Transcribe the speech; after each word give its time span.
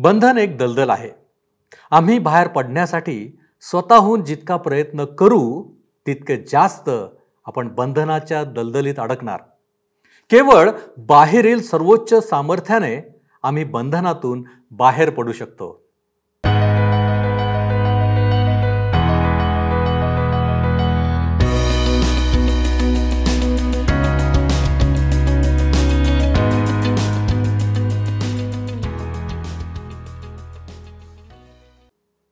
बंधन 0.00 0.38
एक 0.38 0.58
दलदल 0.58 0.90
आहे. 0.90 1.10
आम्ही 1.90 2.18
बाहेर 2.18 2.48
पडण्यासाठी 2.48 3.38
स्वतःहून 3.60 4.24
जितका 4.24 4.56
प्रयत्न 4.56 5.04
करू 5.04 5.64
तितके 6.06 6.36
जास्त 6.36 6.90
आपण 7.44 7.68
बंधनाच्या 7.68 8.44
दलदलीत 8.44 8.94
अडकणार. 8.98 9.40
केवळ 10.30 10.70
बाहेरील 10.98 11.62
सर्वोच्च 11.62 12.28
सामर्थ्याने 12.28 13.20
आम्ही 13.42 13.64
बंधनातून 13.64 14.44
बाहेर 14.70 15.10
पडू 15.10 15.32
शकतो. 15.32 15.87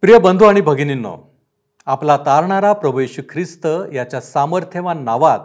प्रिय 0.07 0.19
बंधू 0.19 0.45
आणि 0.45 0.61
भगिनींनो 0.61 1.17
आपला 1.87 2.17
तारणारा 2.17 2.73
प्रभू 2.73 2.99
येशू 3.01 3.23
ख्रिस्त 3.29 3.67
याच्या 3.93 4.21
सामर्थ्यवान 4.21 5.03
नावात 5.05 5.39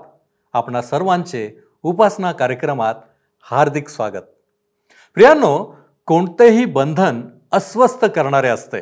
आपणा 0.54 0.82
सर्वांचे 0.82 1.60
उपासना 1.84 2.32
कार्यक्रमात 2.32 2.96
हार्दिक 3.42 3.90
स्वागत. 3.90 4.28
प्रियांनो 5.14 5.76
कोणतेही 6.06 6.66
बंधन 6.66 7.22
अस्वस्थ 7.52 8.06
करणारे 8.06 8.48
असते 8.48 8.82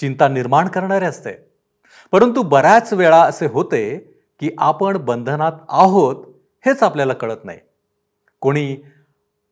चिंता 0.00 0.28
निर्माण 0.28 0.68
करणारे 0.68 1.04
असते 1.04 1.32
परंतु 2.12 2.42
बऱ्याच 2.42 2.92
वेळा 2.92 3.22
असे 3.22 3.46
होते 3.46 3.98
की 4.40 4.50
आपण 4.58 4.96
बंधनात 4.96 5.52
आहोत 5.68 6.26
हेच 6.66 6.82
आपल्याला 6.82 7.12
कळत 7.12 7.44
नाही. 7.44 7.58
कोणी 8.40 8.76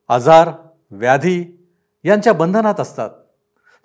आजार 0.08 0.50
व्याधी 0.90 1.68
यांच्या 2.04 2.32
बंधनात 2.32 2.80
असतात. 2.80 3.10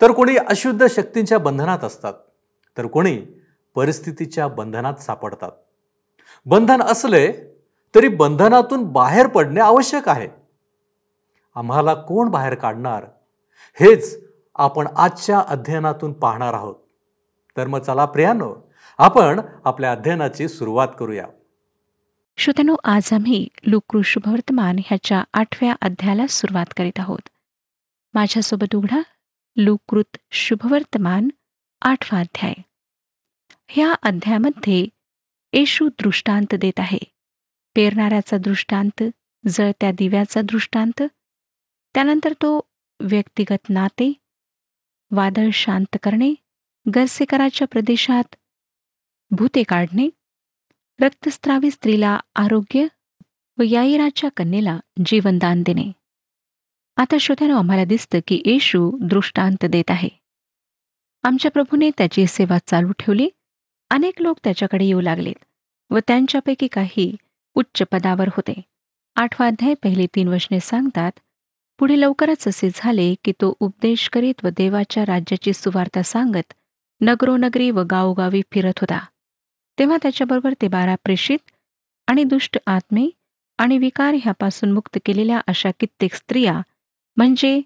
तर 0.02 0.12
कोणी 0.12 0.36
अशुद्ध 0.36 0.86
शक्तींच्या 0.86 1.38
बंधनात 1.38 1.84
असतात 1.84 2.12
तर 2.78 2.86
कोणी 2.86 3.22
परिस्थितीच्या 3.74 4.48
बंधनात 4.48 4.94
सापडतात. 4.94 5.52
बंधन 6.46 6.82
असले 6.82 7.32
तरी 7.94 8.08
बंधनातून 8.08 8.84
बाहेर 8.84 9.26
पडणे 9.26 9.60
आवश्यक 9.60 10.08
आहे. 10.08 10.28
आम्हाला 11.54 11.94
कोण 11.94 12.28
बाहेर 12.28 12.54
काढणार? 12.54 13.04
हेच 13.74 14.24
आपण 14.54 14.86
आजच्या 14.96 15.42
अध्ययनातून 15.48 16.12
पाहणार 16.12 16.54
आहोत. 16.54 16.74
तर 17.56 17.66
मग 17.66 17.78
चला 17.78 18.04
प्रियानो 18.04 18.54
आपण 18.98 19.40
आपल्या 19.64 19.92
अध्ययनाची 19.92 20.48
सुरुवात 20.48 20.88
करूया. 20.98 21.26
श्रोत्यानो 22.36 22.76
आज 22.84 23.12
आम्ही 23.12 23.48
लुकृष 23.66 24.16
वर्तमान 24.26 24.76
ह्याच्या 24.86 25.24
आठव्या 25.34 25.74
अध्यायाला 25.82 26.26
सुरुवात 26.26 26.66
करीत 26.76 26.98
आहोत. 26.98 27.28
माझ्यासोबत 28.14 28.74
उघडा 28.74 29.00
लुकृत 29.58 30.16
शुभवर्तमान 30.30 31.28
आठवा 31.82 32.20
अध्याय. 32.20 32.54
ह्या 33.68 33.92
अध्यायामध्ये 34.02 34.86
येशू 35.52 35.88
दृष्टांत 35.88 36.54
देत 36.54 36.80
आहे. 36.80 36.98
पेरणाऱ्याचा 37.76 38.36
दृष्टांत 38.36 39.02
जळत्या 39.48 39.90
दिव्याचा 39.90 40.40
दृष्टांत 40.42 41.02
त्यानंतर 41.94 42.32
तो 42.32 42.60
व्यक्तिगत 43.00 43.70
नाते 43.70 44.12
वादळ 45.10 45.50
शांत 45.52 45.96
करणे 46.02 46.34
गरसेकराच्या 46.94 47.66
प्रदेशात 47.66 48.34
भूते 49.30 49.62
काढणे 49.62 50.08
रक्तस्त्रावी 51.00 51.70
स्त्रीला 51.70 52.20
आरोग्य 52.34 52.86
व 53.58 53.62
याईराच्या 53.62 54.30
कन्येला 54.36 54.78
जीवनदान 55.06 55.62
देणे. 55.62 55.92
आता 56.98 57.16
श्रोत्यानं 57.20 57.54
आम्हाला 57.54 57.84
दिसतं 57.84 58.18
की 58.26 58.42
येशू 58.46 58.90
दृष्टांत 59.00 59.64
देत 59.64 59.90
आहे. 59.90 60.08
आमच्या 61.24 61.50
प्रभूने 61.50 61.90
त्याची 61.98 62.26
सेवा 62.26 62.58
चालू 62.66 62.92
ठेवली. 62.98 63.28
अनेक 63.90 64.20
लोक 64.22 64.38
त्याच्याकडे 64.44 64.84
येऊ 64.84 65.00
लागलेत 65.00 65.44
व 65.90 65.98
त्यांच्यापैकी 65.98 66.66
काही 66.66 67.14
उच्च 67.54 67.82
पदावर 67.92 68.28
होते. 68.28 68.60
आठवा 69.16 69.46
अध्याय 69.46 69.74
पहिली 69.74 70.06
तीन 70.14 70.28
वचने 70.28 70.60
सांगतात 70.60 71.12
पुढे 71.78 72.00
लवकरच 72.00 72.48
असे 72.48 72.68
झाले 72.74 73.14
की 73.24 73.32
तो 73.32 73.52
उपदेश 73.60 74.08
करीत 74.08 74.44
व 74.44 74.48
देवाच्या 74.48 75.04
राज्याची 75.04 75.52
सुवार्ता 75.52 76.02
सांगत 76.02 76.52
नगरोनगरी 77.00 77.70
व 77.70 77.82
गावोगावी 77.90 78.42
फिरत 78.52 78.78
होता. 78.80 78.98
तेव्हा 79.78 79.96
त्याच्याबरोबर 80.02 80.54
ते 80.62 80.68
बारा 80.68 80.94
प्रेषित 81.04 81.50
आणि 82.06 82.24
दुष्ट 82.24 82.58
आत्मे 82.66 83.08
आणि 83.58 83.78
विकार 83.78 84.14
ह्यापासून 84.14 84.72
मुक्त 84.72 84.98
केलेल्या 85.04 85.40
अशा 85.46 85.70
कित्येक 85.80 86.14
स्त्रिया 86.14 86.60
म्हणजे 87.16 87.60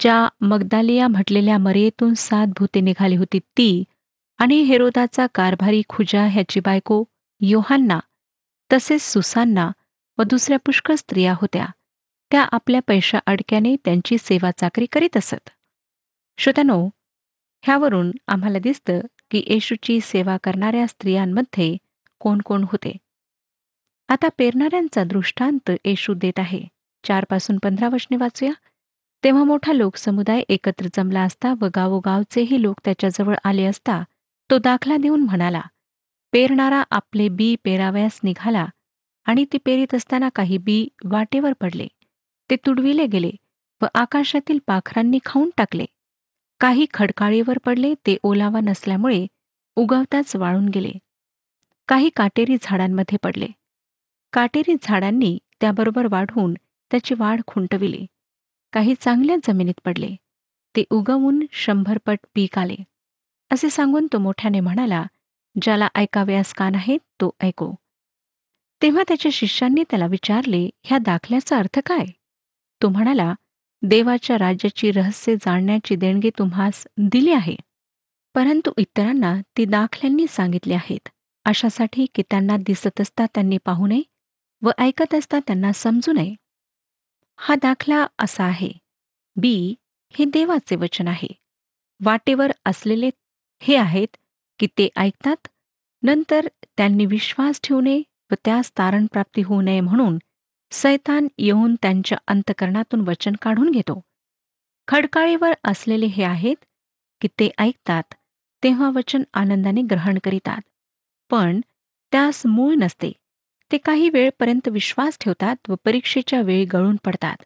ज्या 0.00 0.28
मगदालिया 0.40 1.08
म्हटलेल्या 1.08 1.58
मरेतून 1.58 2.14
सात 2.14 2.46
भूते 2.46 2.80
निघाली 2.80 3.16
होती 3.16 3.38
ती 3.38 3.84
आणि 4.38 4.60
हेरोदाचा 4.62 5.26
कारभारी 5.34 5.82
खुजा 5.88 6.26
ह्याची 6.26 6.60
बायको 6.60 7.04
योहांना 7.40 8.00
तसेच 8.72 9.02
सुसांना 9.02 9.70
व 10.18 10.22
दुसऱ्या 10.22 10.58
पुष्कळ 10.58 10.94
स्त्रिया 10.94 11.32
होत्या. 11.32 11.66
त्या 12.30 12.42
आपल्या 12.52 12.80
पैशा 12.86 13.18
अडक्याने 13.26 13.76
त्यांची 13.84 14.18
सेवा 14.18 14.50
चाकरी 14.50 14.86
करीत 14.92 15.16
असत. 15.16 15.50
श्रोत्यानो 16.38 16.88
ह्यावरून 17.64 18.10
आम्हाला 18.26 18.58
दिसतं 18.58 19.00
की 19.30 19.44
येशूची 19.46 20.00
सेवा 20.00 20.36
करणाऱ्या 20.44 20.86
स्त्रियांमध्ये 20.86 21.76
कोण 22.20 22.40
कोण 22.40 22.62
होते. 22.62 22.96
आता 24.08 24.28
पेरणाऱ्यांचा 24.38 25.04
दृष्टांत 25.04 25.70
येशू 25.84 26.14
देत 26.14 26.38
आहे. 26.38 26.77
चारपासून 27.04 27.58
पंधरा 27.62 27.88
वशने 27.88 28.16
वाचूया. 28.16 28.52
तेव्हा 29.24 29.44
मोठा 29.44 29.72
लोकसमुदाय 29.72 30.42
एकत्र 30.48 30.86
जमला 30.94 31.22
असता 31.22 31.52
व 31.60 31.68
गावोगावचेही 31.76 32.62
लोक 32.62 32.80
त्याच्याजवळ 32.84 33.34
आले 33.44 33.64
असता 33.64 34.02
तो 34.50 34.58
दाखला 34.58 34.96
देऊन 34.96 35.22
म्हणाला 35.22 35.60
पेरणारा 36.32 36.82
आपले 36.90 37.28
बी 37.28 37.54
पेरावयास 37.64 38.20
निघाला 38.24 38.64
आणि 39.26 39.44
ते 39.52 39.58
पेरीत 39.58 39.94
असताना 39.94 40.28
काही 40.34 40.58
बी 40.58 40.86
वाटेवर 41.04 41.52
पडले. 41.60 41.86
ते 42.50 42.56
तुडविले 42.56 43.06
गेले 43.06 43.30
व 43.80 43.86
आकाशातील 43.94 44.58
पाखरांनी 44.66 45.18
खाऊन 45.24 45.50
टाकले. 45.56 45.84
काही 46.60 46.86
खडकाळीवर 46.94 47.58
पडले 47.58 47.94
ते 48.06 48.16
ओलावा 48.22 48.60
नसल्यामुळे 48.60 49.26
उगवताच 49.76 50.34
वाळून 50.36 50.68
गेले. 50.68 50.92
काही 51.88 52.10
काटेरी 52.16 52.56
झाडांमध्ये 52.62 53.18
पडले. 53.22 53.46
काटेरी 54.32 54.76
झाडांनी 54.82 55.38
त्याबरोबर 55.60 56.06
वाढून 56.10 56.54
त्याची 56.90 57.14
वाढ 57.18 57.40
खुंटविली. 57.46 58.06
काही 58.72 58.94
चांगल्या 59.00 59.36
जमिनीत 59.44 59.80
पडले. 59.84 60.08
ते 60.76 60.84
उगवून 60.90 61.46
शंभरपट 61.52 62.18
पीक 62.34 62.58
आले. 62.58 62.76
असे 63.52 63.70
सांगून 63.70 64.06
तो 64.12 64.18
मोठ्याने 64.18 64.60
म्हणाला 64.60 65.04
ज्याला 65.62 65.88
ऐकाव्यास 65.94 66.54
कान 66.54 66.74
आहे 66.74 66.98
तो 66.98 67.30
ऐको. 67.40 67.74
तेव्हा 68.82 69.02
त्याच्या 69.08 69.30
शिष्यांनी 69.32 69.84
त्याला 69.90 70.06
विचारले 70.06 70.70
ह्या 70.82 70.98
दाखल्याचा 70.98 71.58
अर्थ 71.58 71.78
काय? 71.86 72.06
तो 72.82 72.88
म्हणाला 72.88 73.34
देवाच्या 73.82 74.38
राज्याची 74.38 74.90
रहस्य 74.90 75.34
जाणण्याची 75.34 75.96
देणगी 75.96 76.30
तुम्हास 76.38 76.86
दिली 76.98 77.32
आहे. 77.32 77.56
परंतु 78.34 78.72
इतरांना 78.76 79.40
ती 79.56 79.64
दाखल्यांनी 79.64 80.26
सांगितली 80.28 80.72
आहेत. 80.72 81.08
अशासाठी 81.44 82.06
की 82.14 82.22
त्यांना 82.22 82.56
दिसत 82.56 83.00
असता 83.00 83.26
त्यांनी 83.26 83.58
पाहू 83.64 83.86
नये 83.86 84.02
व 84.62 84.70
ऐकत 84.78 85.14
असता 85.14 85.38
त्यांना 85.38 85.72
समजू 85.72 86.12
नये. 86.12 86.34
हा 87.38 87.54
दाखला 87.54 88.06
असा 88.18 88.44
आहे. 88.44 88.70
बी 89.36 89.74
हे 90.14 90.24
देवाचे 90.24 90.76
वचन 90.76 91.08
आहे. 91.08 91.28
वाटेवर 92.00 92.52
असलेले 92.66 93.10
हे 93.62 93.76
आहेत 93.76 94.16
की 94.60 94.66
ते 94.78 94.88
ऐकतात 94.96 95.48
नंतर 96.02 96.46
त्यांनी 96.76 97.06
विश्वास 97.06 97.60
ठेवू 97.64 97.80
नये 97.80 98.02
व 98.30 98.34
त्यास 98.44 98.70
तारणप्राप्ती 98.78 99.42
होऊ 99.42 99.60
नये 99.60 99.80
म्हणून 99.80 100.18
सैतान 100.72 101.28
येऊन 101.38 101.74
त्यांच्या 101.74 102.18
अंतकरणातून 102.26 103.00
वचन 103.00 103.36
काढून 103.42 103.70
घेतो. 103.70 104.00
खडकाळीवर 104.88 105.52
असलेले 105.64 106.06
हे 106.06 106.22
आहेत 106.24 106.64
की 107.20 107.28
ते 107.40 107.50
ऐकतात 107.58 108.14
तेव्हा 108.62 108.90
वचन 108.94 109.22
आनंदाने 109.34 109.82
ग्रहण 109.82 110.18
करीतात. 110.24 110.60
पण 111.30 111.60
त्यास 112.12 112.46
मूळ 112.46 112.74
नसते. 112.74 113.12
ते 113.70 113.78
काही 113.78 114.08
वेळपर्यंत 114.08 114.68
विश्वास 114.68 115.18
ठेवतात 115.20 115.70
व 115.70 115.74
परीक्षेच्या 115.84 116.40
वेळी 116.40 116.64
गळून 116.64 116.96
पडतात. 117.04 117.36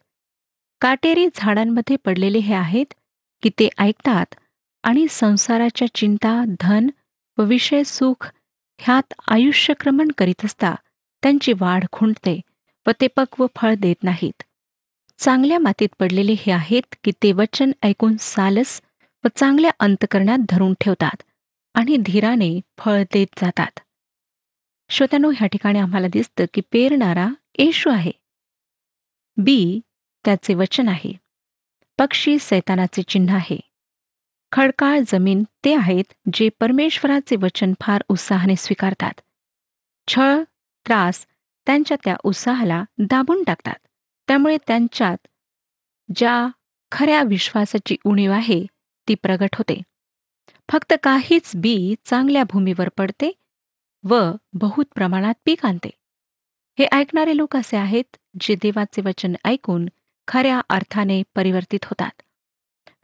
काटेरी 0.81 1.27
झाडांमध्ये 1.35 1.95
पडलेले 1.95 2.39
हे 2.39 2.53
आहेत 2.53 2.93
की 3.43 3.49
ते 3.49 3.69
ऐकतात 3.77 4.35
आणि 4.83 5.05
संसाराच्या 5.09 5.87
चिंता 5.95 6.43
धन 6.61 6.89
व 7.37 7.43
विषय 7.43 7.83
सुख 7.83 8.27
ह्यात 8.79 9.13
आयुष्यक्रमण 9.27 10.11
करीत 10.17 10.45
असता 10.45 10.73
त्यांची 11.23 11.53
वाढ 11.59 11.85
खुंटते 11.91 12.39
व 12.85 12.91
ते 13.01 13.07
पक्व 13.07 13.45
फळ 13.55 13.73
देत 13.75 14.03
नाहीत. 14.03 14.43
चांगल्या 15.19 15.59
मातीत 15.59 15.89
पडलेले 15.99 16.35
हे 16.39 16.51
आहेत 16.51 16.95
की 17.03 17.11
ते 17.23 17.31
वचन 17.31 17.71
ऐकून 17.83 18.15
सालस 18.19 18.81
व 19.23 19.27
चांगल्या 19.35 19.71
अंतकरणात 19.79 20.45
धरून 20.49 20.73
ठेवतात 20.81 21.23
आणि 21.75 21.97
धीराने 21.97 22.59
फळ 22.77 23.03
देत 23.13 23.39
जातात. 23.41 23.79
श्रोत्यानो 24.93 25.29
ह्या 25.29 25.47
ठिकाणी 25.47 25.79
आम्हाला 25.79 26.07
दिसतं 26.07 26.45
की 26.53 26.61
पेरणारा 26.61 27.27
येशू 27.57 27.89
आहे. 27.89 28.11
बी 29.37 29.79
त्याचे 30.25 30.53
वचन 30.53 30.87
आहे. 30.87 31.13
पक्षी 31.99 32.39
सैतानाचे 32.39 33.03
चिन्ह 33.03 33.35
आहे. 33.35 33.59
खडकाळ 34.51 34.99
जमीन 35.07 35.43
ते 35.65 35.75
आहेत 35.75 36.13
जे 36.33 36.49
परमेश्वराचे 36.59 37.35
वचन 37.35 37.73
फार 37.81 38.03
उत्साहाने 38.07 38.55
स्वीकारतात. 38.55 39.21
छळ 40.07 40.43
त्रास 40.87 41.27
त्यांच्या 41.65 41.97
त्या 42.03 42.15
उत्साहाला 42.23 42.83
दाबून 42.97 43.43
टाकतात. 43.43 43.87
त्यामुळे 44.27 44.57
त्यांच्यात 44.67 45.27
ज्या 46.15 46.47
खऱ्या 46.91 47.23
विश्वासाची 47.23 47.95
उणीव 48.05 48.31
आहे 48.31 48.65
ती 49.07 49.15
प्रगट 49.15 49.49
होते. 49.53 49.81
फक्त 50.71 50.93
काहीच 51.03 51.51
बी 51.55 51.95
चांगल्या 52.05 52.43
भूमीवर 52.43 52.89
पडते 52.97 53.31
व 54.03 54.19
बहुत 54.53 54.85
प्रमाणात 54.95 55.33
पीक 55.45 55.65
आणते. 55.65 55.89
हे 56.77 56.85
ऐकणारे 56.91 57.35
लोक 57.37 57.55
असे 57.55 57.77
आहेत 57.77 58.17
जे 58.41 58.55
देवाचे 58.55 59.01
वचन 59.05 59.35
ऐकून 59.45 59.87
खऱ्या 60.27 60.59
अर्थाने 60.69 61.21
परिवर्तित 61.35 61.85
होतात. 61.85 62.11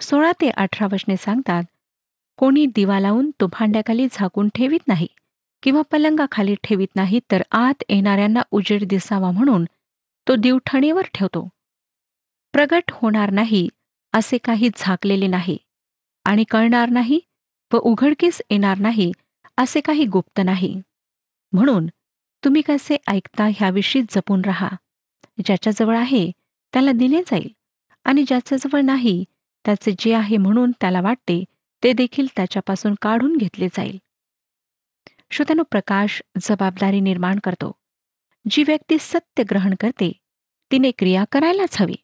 सोळा 0.01 0.31
ते 0.41 0.49
अठरा 0.49 0.87
वचने 0.91 1.15
सांगतात 1.17 1.63
कोणी 2.39 2.65
दिवा 2.65 2.99
लावून 2.99 3.29
तो 3.41 3.47
भांड्याखाली 3.47 4.07
झाकून 4.11 4.49
ठेवीत 4.55 4.87
नाही 4.87 5.07
किंवा 5.63 5.81
पलंगाखाली 5.91 6.55
ठेवीत 6.63 6.95
नाही 6.95 7.19
तर 7.31 7.41
आत 7.51 7.83
येणाऱ्यांना 7.89 8.41
उजेड 8.51 8.83
दिसावा 8.87 9.31
म्हणून 9.31 9.65
तो 10.27 10.35
दिवठणीवर 10.35 11.05
ठेवतो. 11.13 11.47
प्रगट 12.53 12.91
होणार 12.91 13.31
नाही 13.31 13.67
असे 14.13 14.37
काही 14.37 14.69
झाकलेले 14.75 15.27
नाही 15.27 15.57
आणि 16.25 16.43
कळणार 16.43 16.89
नाही 16.89 17.19
व 17.71 17.77
उघडकीस 17.77 18.41
येणार 18.49 18.77
नाही 18.77 19.11
असे 19.57 19.81
काही 19.81 20.05
गुप्त 20.05 20.39
नाही. 20.45 20.79
म्हणून 21.51 21.87
तुम्ही 22.43 22.61
कसे 22.61 22.97
ऐकता 23.07 23.45
ह्याविषयी 23.45 24.01
जपून 24.09 24.41
राहा. 24.45 24.69
ज्याच्याजवळ 25.45 25.97
आहे 25.97 26.31
त्याला 26.73 26.91
दिले 26.91 27.21
जाईल. 27.21 27.47
आणि 28.05 28.23
ज्याच्याजवळ 28.27 28.81
नाही 28.81 29.23
त्याचे 29.65 29.91
जे 29.99 30.13
आहे 30.13 30.37
म्हणून 30.37 30.71
त्याला 30.71 31.01
वाटते 31.01 31.43
ते 31.83 31.93
देखील 31.93 32.27
त्याच्यापासून 32.35 32.95
काढून 33.01 33.37
घेतले 33.37 33.67
जाईल. 33.67 33.97
श्रोत्यानो 35.31 35.63
प्रकाश 35.63 36.21
जबाबदारी 36.41 36.99
निर्माण 36.99 37.39
करतो. 37.39 37.71
जी 38.49 38.63
व्यक्ती 38.63 38.97
सत्य 38.99 39.43
ग्रहण 39.43 39.73
करते 39.79 40.11
तिने 40.71 40.91
क्रिया 40.91 41.23
करायलाच 41.31 41.81
हवी. 41.81 41.95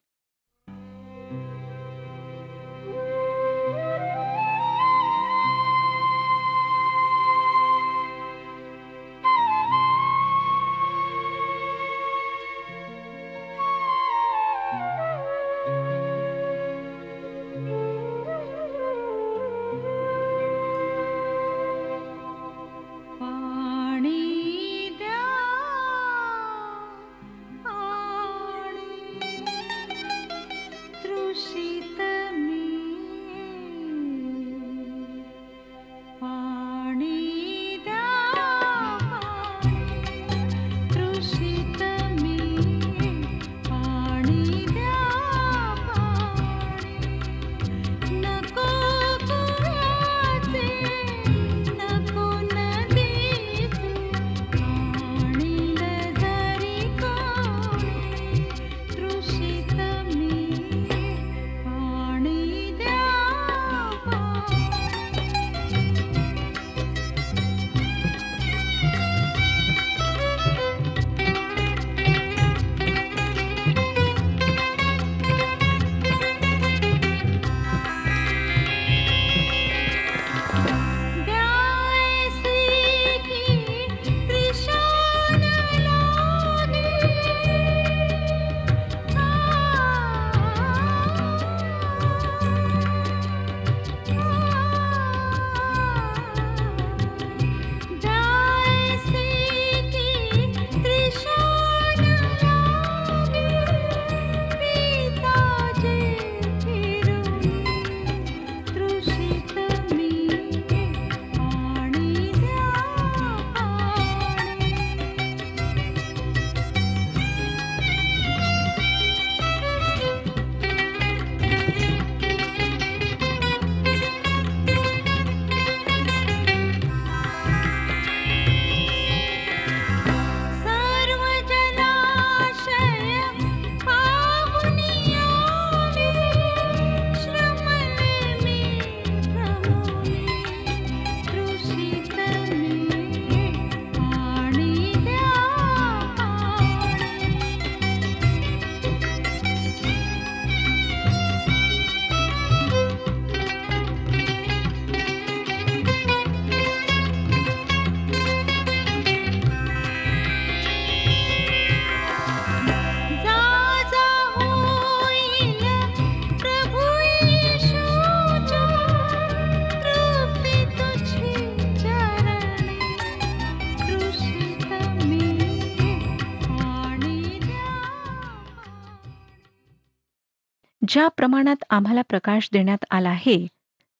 ज्या 180.95 181.07
प्रमाणात 181.07 181.63
आम्हाला 181.69 182.01
प्रकाश 182.01 182.49
देण्यात 182.53 182.85
आला 182.91 183.09
आहे 183.09 183.47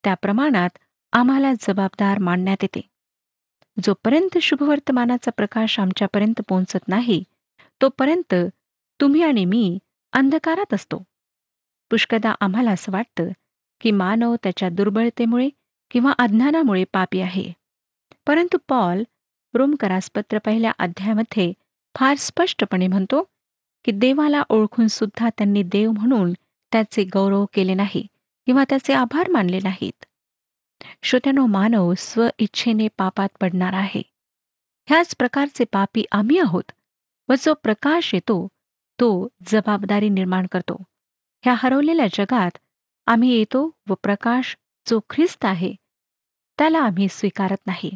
त्या 0.03 0.13
प्रमाणात 0.13 0.69
आम्हाला 1.13 1.51
जबाबदार 1.53 2.17
मानण्यात 2.17 2.57
येते. 2.61 2.81
जोपर्यंत 3.83 4.37
शुभवर्तमानाचा 4.41 5.31
प्रकाश 5.31 5.79
आमच्यापर्यंत 5.79 6.41
पोहोचत 6.49 6.87
नाही 6.87 7.23
तोपर्यंत 7.81 8.35
तुम्ही 9.01 9.23
आणि 9.23 9.45
मी 9.45 9.77
अंधकारात 10.13 10.73
असतो. 10.73 11.03
पुष्कदा 11.91 12.35
आम्हाला 12.39 12.71
असं 12.71 12.91
वाटतं 12.91 13.29
की 13.81 13.91
मानव 13.91 14.35
त्याच्या 14.43 14.69
दुर्बळतेमुळे 14.69 15.49
किंवा 15.91 16.11
अज्ञानामुळे 16.11 16.83
पापी 16.83 17.21
आहे. 17.21 17.51
परंतु 18.27 18.57
पॉल 18.69 19.03
रोमकरासपत्र 19.53 20.37
पहिल्या 20.37 20.71
अध्यायामध्ये 20.79 21.53
फार 21.95 22.15
स्पष्टपणे 22.15 22.87
म्हणतो 22.87 23.23
की 23.85 23.91
देवाला 23.91 24.43
ओळखून 24.49 24.87
सुद्धा 24.87 25.29
त्यांनी 25.29 25.63
देव 25.63 25.91
म्हणून 25.91 26.33
त्याचे 26.71 27.03
गौरव 27.03 27.45
केले 27.53 27.73
नाही 27.73 28.05
किंवा 28.47 28.63
त्याचे 28.69 28.93
आभार 28.93 29.29
मानले 29.29 29.59
नाहीत. 29.63 30.05
श्रोत्यानो 31.03 31.45
मानव 31.45 31.93
स्व 31.97 32.27
इच्छेने 32.39 32.87
पापात 32.97 33.29
पडणार 33.41 33.73
आहे. 33.73 34.01
ह्याच 34.87 35.15
प्रकारचे 35.15 35.63
पापी 35.71 36.03
आम्ही 36.11 36.39
आहोत 36.39 36.71
व 37.29 37.33
जो 37.39 37.53
प्रकाश 37.53 38.13
येतो 38.13 38.47
तो 38.99 39.27
जबाबदारी 39.47 40.09
निर्माण 40.09 40.47
करतो. 40.51 40.83
ह्या 41.43 41.53
हरवलेल्या 41.57 42.07
जगात 42.13 42.57
आम्ही 43.07 43.29
येतो 43.29 43.69
व 43.87 43.93
प्रकाश 43.93 44.55
जो 44.89 44.99
ख्रिस्त 45.09 45.45
आहे 45.45 45.73
त्याला 46.59 46.79
आम्ही 46.79 47.07
स्वीकारत 47.11 47.67
नाही. 47.67 47.91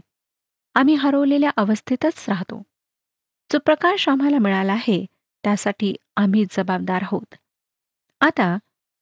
आम्ही 0.76 0.96
हरवलेल्या 0.96 1.52
अवस्थेतच 1.58 2.26
राहतो. 2.28 2.62
जो 3.54 3.60
प्रकाश 3.60 4.08
आम्हाला 4.10 4.38
मिळाला 4.40 4.74
आहे 4.74 5.06
त्यासाठी 5.44 5.96
आम्ही 6.16 6.46
जबाबदार 6.52 7.02
आहोत. 7.02 7.36
आता 8.22 8.58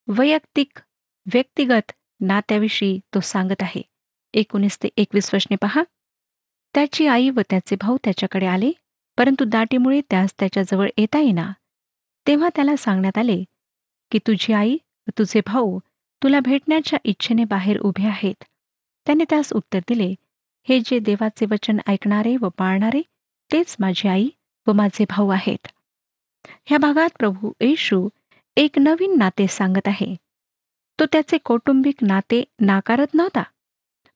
वैयक्तिक 0.07 0.79
व्यक्तिगत 1.25 1.91
नात्याविषयी 2.21 2.99
तो 3.13 3.19
सांगत 3.19 3.61
आहे. 3.61 3.81
एकोणीस 4.33 4.77
ते 4.83 4.89
एकवीस 4.97 5.29
वर्षने 5.33 5.55
पहा. 5.55 5.83
त्याची 6.75 7.07
आई 7.07 7.29
व 7.29 7.41
त्याचे 7.49 7.75
भाऊ 7.75 7.97
त्याच्याकडे 8.03 8.45
आले 8.45 8.71
परंतु 9.17 9.45
दाटीमुळे 9.45 10.01
त्यास 10.09 10.33
त्याच्याजवळ 10.39 10.89
येता 10.97 11.19
येईना. 11.19 11.51
तेव्हा 12.25 12.49
त्याला 12.55 12.75
सांगण्यात 12.75 13.17
आले 13.17 13.43
की 14.11 14.19
तुझी 14.27 14.53
आई 14.53 14.77
व 15.07 15.11
तुझे 15.17 15.41
भाऊ 15.47 15.79
तुला 16.21 16.39
भेटण्याच्या 16.39 16.99
इच्छेने 17.03 17.43
बाहेर 17.43 17.79
उभे 17.79 18.07
आहेत. 18.07 18.43
त्याने 19.07 19.23
त्यास 19.29 19.53
उत्तर 19.53 19.79
दिले 19.79 20.13
हे 20.67 20.79
जे 20.85 20.99
देवाचे 20.99 21.45
वचन 21.51 21.77
ऐकणारे 21.87 22.35
व 22.41 22.49
पाळणारे 22.49 23.01
तेच 23.51 23.75
माझी 23.79 24.07
आई 24.07 24.29
व 24.67 24.71
माझे 24.73 25.05
भाऊ 25.09 25.29
आहेत 25.29 25.67
ह्या 26.65 26.77
भागात 26.77 27.09
प्रभू 27.19 27.51
येशू 27.61 28.07
एक 28.57 28.77
नवीन 28.79 29.17
नाते 29.17 29.47
सांगत 29.47 29.87
आहे. 29.87 30.15
तो 30.99 31.05
त्याचे 31.05 31.37
कौटुंबिक 31.37 31.95
नाते 32.01 32.43
नाकारत 32.59 33.13
नव्हता. 33.13 33.43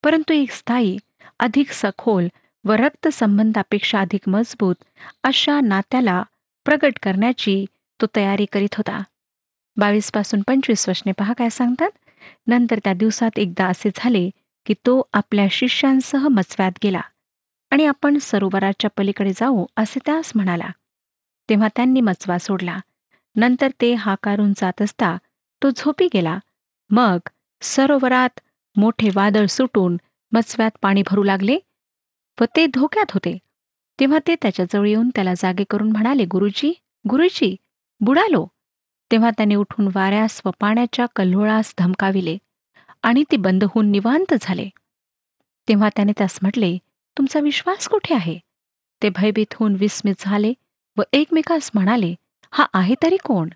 परंतु 0.03 0.33
एक 0.33 0.51
स्थायी 0.51 0.98
अधिक 1.39 1.71
सखोल 1.71 2.27
व 2.65 2.71
रक्तसंबंधापेक्षा 2.71 4.00
अधिक 4.00 4.29
मजबूत 4.29 4.75
अशा 5.24 5.60
नात्याला 5.62 6.24
प्रगट 6.65 6.93
करण्याची 7.03 7.65
तो 8.01 8.05
तयारी 8.15 8.45
करीत 8.51 8.75
होता. 8.77 9.03
बावीसपासून 9.77 10.41
पंचवीस 10.48 10.88
वर्षने 10.88 11.12
पहा 11.12 11.33
काय 11.33 11.50
सांगतात. 11.50 11.91
नंतर 12.48 12.79
त्या 12.83 12.93
दिवसात 12.93 13.39
एकदा 13.39 13.65
असे 13.65 13.89
झाले 13.95 14.29
की 14.65 14.74
तो 14.74 15.01
आपल्या 15.13 15.48
शिष्यांसह 15.51 16.27
मचव्यात 16.27 16.71
गेला 16.83 17.01
आणि 17.69 17.86
आपण 17.86 18.17
सरोवराच्या 18.17 18.89
पलीकडे 18.98 19.31
जाऊ 19.36 19.65
असे 19.77 20.00
त्यास 20.05 20.31
म्हणाला. 20.36 20.67
तेव्हा 21.50 21.67
त्यांनी 21.75 22.01
मचवा 22.01 22.38
सोडला. 22.38 22.79
नंतर 23.36 23.70
ते 23.82 23.94
हाकारून 23.94 24.54
जात 24.58 24.82
असता 24.82 25.16
तो 25.62 25.70
झोपी 25.70 26.08
गेला. 26.14 26.38
मग 26.90 27.30
सरोवरात 27.62 28.40
मोठे 28.76 29.10
वादळ 29.16 29.46
सुटून 29.46 29.98
मचव्यात 30.32 30.72
पाणी 30.82 31.02
भरू 31.08 31.24
लागले 31.24 31.58
व 32.38 32.46
ते 32.56 32.66
धोक्यात 32.66 33.12
होते. 33.12 33.38
तेव्हा 34.00 34.20
ते 34.28 34.36
त्याच्याजवळ 34.42 34.88
येऊन 34.88 35.10
त्याला 35.10 35.34
जागे 35.38 35.64
करून 35.70 35.92
म्हणाले 35.92 36.26
गुरुजी 36.26 36.74
गुरुजी 37.06 37.56
बुडालो. 38.02 38.46
तेव्हा 39.12 39.30
त्याने 39.30 39.56
उठून 39.56 39.90
वाऱ्यास 39.96 40.42
व 40.46 40.50
पाण्याच्या 40.60 41.06
कल्होळास 41.16 41.74
धमकाविले 41.78 42.38
आणि 43.04 43.24
ते 43.32 43.38
बंद 43.38 43.64
होऊन 43.64 43.92
निवांत 43.92 44.34
झाले. 44.42 44.70
तेव्हा 45.68 45.90
त्याने 45.96 46.12
त्यास 46.18 46.38
म्हटले 46.42 46.78
तुमचा 47.18 47.40
विश्वास 47.40 47.88
कुठे 47.88 48.14
आहे? 48.16 48.38
ते 49.02 49.10
भयभीत 49.10 49.54
होऊन 49.56 49.76
विस्मित 49.76 50.16
झाले 50.20 50.54
व 50.98 51.02
एकमेकास 51.14 51.72
म्हणाले 51.74 52.14
हा 52.53 52.65
आहे 52.74 52.96
तरी 53.03 53.17
कोण? 53.17 53.50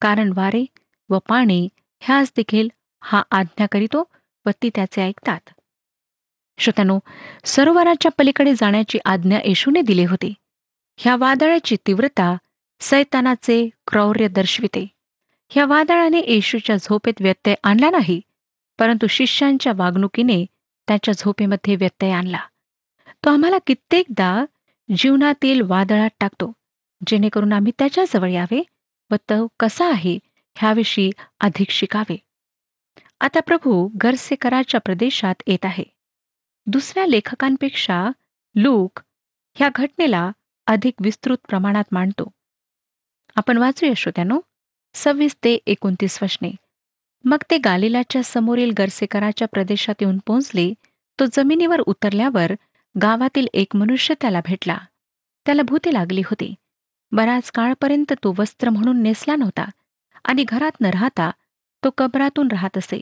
कारण 0.00 0.32
वारे 0.36 0.64
व 1.10 1.18
पाणी 1.28 1.68
ह्याच 2.00 2.32
देखील 2.36 2.68
हा 3.02 3.22
आज्ञा 3.30 3.66
करीतो 3.72 4.04
व 4.46 4.50
ती 4.62 4.70
त्याचे 4.74 5.02
ऐकतात. 5.02 5.40
श्रोत्यानो 6.58 6.98
सरोवराच्या 7.44 8.10
पलीकडे 8.18 8.54
जाण्याची 8.54 8.98
आज्ञा 9.04 9.38
येशूने 9.44 9.82
दिली 9.82 10.04
होती. 10.04 10.34
ह्या 10.96 11.16
वादळाची 11.16 11.76
तीव्रता 11.86 12.36
सैतानाचे 12.80 13.68
क्रौर्य 13.86 14.28
दर्शविते. 14.28 14.86
ह्या 15.48 15.66
वादळाने 15.66 16.20
येशूच्या 16.26 16.76
झोपेत 16.76 17.20
व्यत्यय 17.20 17.54
आणला 17.64 17.90
नाही 17.90 18.20
परंतु 18.78 19.06
शिष्यांच्या 19.06 19.72
वागणुकीने 19.76 20.44
त्याच्या 20.88 21.14
झोपेमध्ये 21.14 21.76
व्यत्यय 21.76 22.12
आणला. 22.12 22.40
तो 23.24 23.30
आम्हाला 23.30 23.58
कित्येकदा 23.66 24.44
जीवनातील 24.96 25.60
वादळात 25.60 26.10
टाकतो. 26.20 26.52
जेणेकरून 27.06 27.52
आम्ही 27.52 27.72
त्याच्याजवळ 27.78 28.30
यावे 28.30 28.62
व 29.10 29.14
तो 29.14 29.46
कसा 29.60 29.88
आहे 29.90 30.18
ह्याविषयी 30.56 31.10
अधिक 31.40 31.70
शिकावे. 31.70 32.16
आता 33.20 33.40
प्रभू 33.40 33.88
गरसेकराच्या 34.02 34.80
प्रदेशात 34.80 35.42
येत 35.46 35.64
आहे. 35.64 35.84
दुसऱ्या 36.66 37.06
लेखकांपेक्षा 37.06 38.10
लूक 38.54 39.00
ह्या 39.56 39.68
घटनेला 39.74 40.30
अधिक 40.66 40.94
विस्तृत 41.00 41.38
प्रमाणात 41.48 41.84
मांडतो. 41.92 42.30
आपण 43.36 43.56
वाचूया 43.56 43.92
श्रोत्यानो 43.96 44.40
सव्वीस 44.94 45.36
ते 45.44 45.58
एकोणतीस 45.66 46.18
वशने 46.22 46.50
मग 47.24 47.42
ते 47.50 47.58
गालिलाच्या 47.58 48.22
समोरील 48.22 48.72
गरसेकराच्या 48.78 49.48
प्रदेशात 49.48 49.94
येऊन 50.00 50.18
पोहोचले 50.26 50.72
तो 51.18 51.24
जमिनीवर 51.32 51.80
उतरल्यावर 51.80 52.52
गावातील 52.94 53.46
एक 53.54 53.76
मनुष्य 53.76 54.14
त्याला 54.20 54.40
भेटला. 54.44 54.78
त्याला 55.46 55.62
भूते 55.62 55.92
लागली 55.92 56.20
होती. 56.20 56.54
बराच 57.12 57.50
काळपर्यंत 57.50 58.12
तो 58.24 58.34
वस्त्र 58.38 58.68
म्हणून 58.68 59.02
नेसला 59.02 59.36
नव्हता 59.36 59.64
आणि 60.24 60.44
घरात 60.48 60.80
न 60.80 60.84
राहता 60.84 61.30
तो 61.82 61.90
कबरातून 61.98 62.48
राहत 62.50 62.78
असे. 62.78 63.00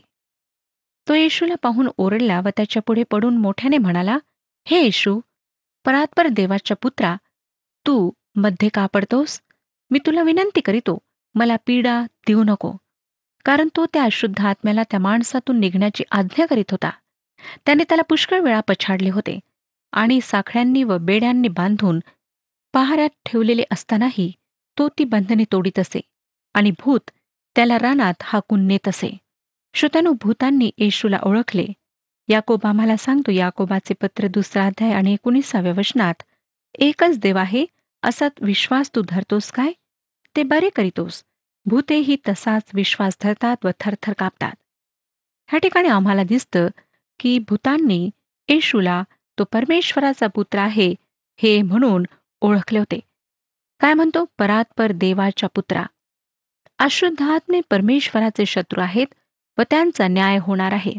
तो 1.07 1.13
येशूला 1.13 1.55
पाहून 1.61 1.89
ओरडला 1.97 2.39
व 2.39 2.49
त्याच्या 2.57 2.81
पुढे 2.81 3.03
पडून 3.11 3.37
मोठ्याने 3.37 3.77
म्हणाला 3.77 4.17
हे 4.65 4.81
येशू 4.83 5.19
परात्पर 5.85 6.27
देवाच्या 6.27 6.77
पुत्रा 6.77 7.15
तू 7.85 8.11
मध्ये 8.35 8.69
का 8.69 8.85
पडतोस? 8.93 9.39
मी 9.91 9.99
तुला 10.05 10.23
विनंती 10.23 10.61
करीतो 10.61 10.97
मला 11.35 11.55
पीडा 11.65 12.01
देऊ 12.27 12.43
नको. 12.43 12.73
कारण 13.45 13.67
तो 13.75 13.85
त्या 13.85 14.03
अशुद्ध 14.03 14.45
आत्म्याला 14.45 14.83
त्या 14.83 14.99
माणसातून 14.99 15.59
निघण्याची 15.59 16.03
आज्ञा 16.11 16.45
करीत 16.45 16.71
होता. 16.71 16.89
त्याने 17.65 17.83
त्याला 17.83 18.03
पुष्कळ 18.03 18.39
वेळा 18.39 18.59
पछाडले 18.67 19.09
होते 19.09 19.39
आणि 19.93 20.19
साखळ्यांनी 20.21 20.83
व 20.83 20.97
बेड्यांनी 20.97 21.47
बांधून 21.47 21.99
पहाऱ्यात 22.73 23.09
ठेवलेले 23.25 23.63
असतानाही 23.71 24.31
तो 24.77 24.87
ती 24.89 25.03
बंधने 25.03 25.43
तोडीत 25.51 25.79
असे 25.79 25.99
आणि 26.53 26.71
भूत 26.71 27.09
त्याला 27.55 27.77
रानात 27.79 28.13
हाकून 28.21 28.67
नेत 28.67 28.87
असे. 28.87 29.17
श्रोत्यानो 29.73 30.11
भूतांनी 30.21 30.69
येशूला 30.77 31.19
ओळखले. 31.23 31.65
याकोब 32.27 32.65
आम्हाला 32.65 32.97
सांगतो 32.97 33.31
याकोबाचे 33.31 33.93
पत्र 33.93 34.27
दुसरा 34.27 34.65
अध्याय 34.65 34.91
आणि 34.93 35.13
एकोणीसाव्या 35.13 35.73
वचनात 35.77 36.23
एकच 36.75 37.19
देव 37.19 37.37
आहे 37.37 37.65
असा 38.03 38.27
विश्वास 38.41 38.91
तू 38.95 39.01
धरतोस 39.09 39.51
काय? 39.51 39.71
ते 40.35 40.43
बरे 40.43 40.69
करीतोस. 40.69 41.23
भूतेही 41.65 42.15
तसाच 42.27 42.63
विश्वास 42.73 43.17
धरतात 43.23 43.65
व 43.65 43.69
थरथर 43.79 44.13
कापतात. 44.17 44.53
ह्या 45.49 45.59
ठिकाणी 45.59 45.89
आम्हाला 45.89 46.23
दिसतं 46.23 46.67
की 47.19 47.37
भूतांनी 47.39 48.09
येशूला 48.49 49.03
तो 49.37 49.43
परमेश्वराचा 49.43 50.27
पुत्र 50.27 50.59
आहे 50.59 50.93
हे 51.39 51.61
म्हणून 51.61 52.05
ओळखले 52.41 52.79
होते. 52.79 52.99
काय 53.79 53.93
म्हणतो? 53.93 54.25
परात्पर 54.37 54.91
देवाच्या 54.91 55.49
पुत्रा. 55.49 55.83
अशुद्ध 56.79 57.21
आत्मे 57.21 57.61
परमेश्वराचे 57.69 58.45
शत्रू 58.45 58.81
आहेत 58.81 59.07
व 59.57 59.61
त्यांचा 59.69 60.07
न्याय 60.07 60.37
होणार 60.41 60.71
आहे. 60.71 60.93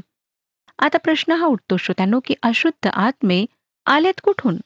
आता 0.79 0.99
प्रश्न 0.99 1.33
हा 1.33 1.47
उठतो 1.47 1.77
श्रोत्यांनो 1.77 2.21
की 2.25 2.35
अशुद्ध 2.43 2.89
आत्मे 2.93 3.45
आलेत 3.87 4.21
कुठून? 4.25 4.57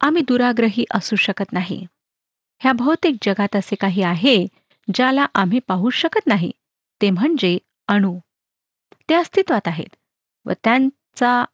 आम्ही 0.00 0.22
दुराग्रही 0.28 0.84
असू 0.90 1.16
शकत 1.16 1.52
नाही. 1.52 1.86
ह्या 2.60 2.72
भौतिक 2.72 3.14
जगात 3.22 3.56
असे 3.56 3.74
काही 3.74 4.02
आहे 4.02 4.46
ज्याला 4.94 5.26
आम्ही 5.34 5.58
पाहू 5.58 5.90
शकत 5.90 6.26
नाही 6.26 6.50
ते 7.02 7.10
म्हणजे 7.10 7.58
अणू. 7.88 8.18
ते 9.08 9.14
अस्तित्वात 9.14 9.68
आहेत 9.68 9.96
व 10.46 10.52
त्यांचा 10.64 11.44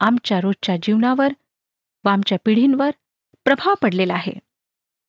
आमच्या 0.00 0.40
रोजच्या 0.40 0.76
जीवनावर 0.76 1.32
व 2.04 2.08
आमच्या 2.08 2.38
पिढींवर 2.44 2.90
प्रभाव 3.44 3.74
पडलेला 3.82 4.14
आहे. 4.14 4.32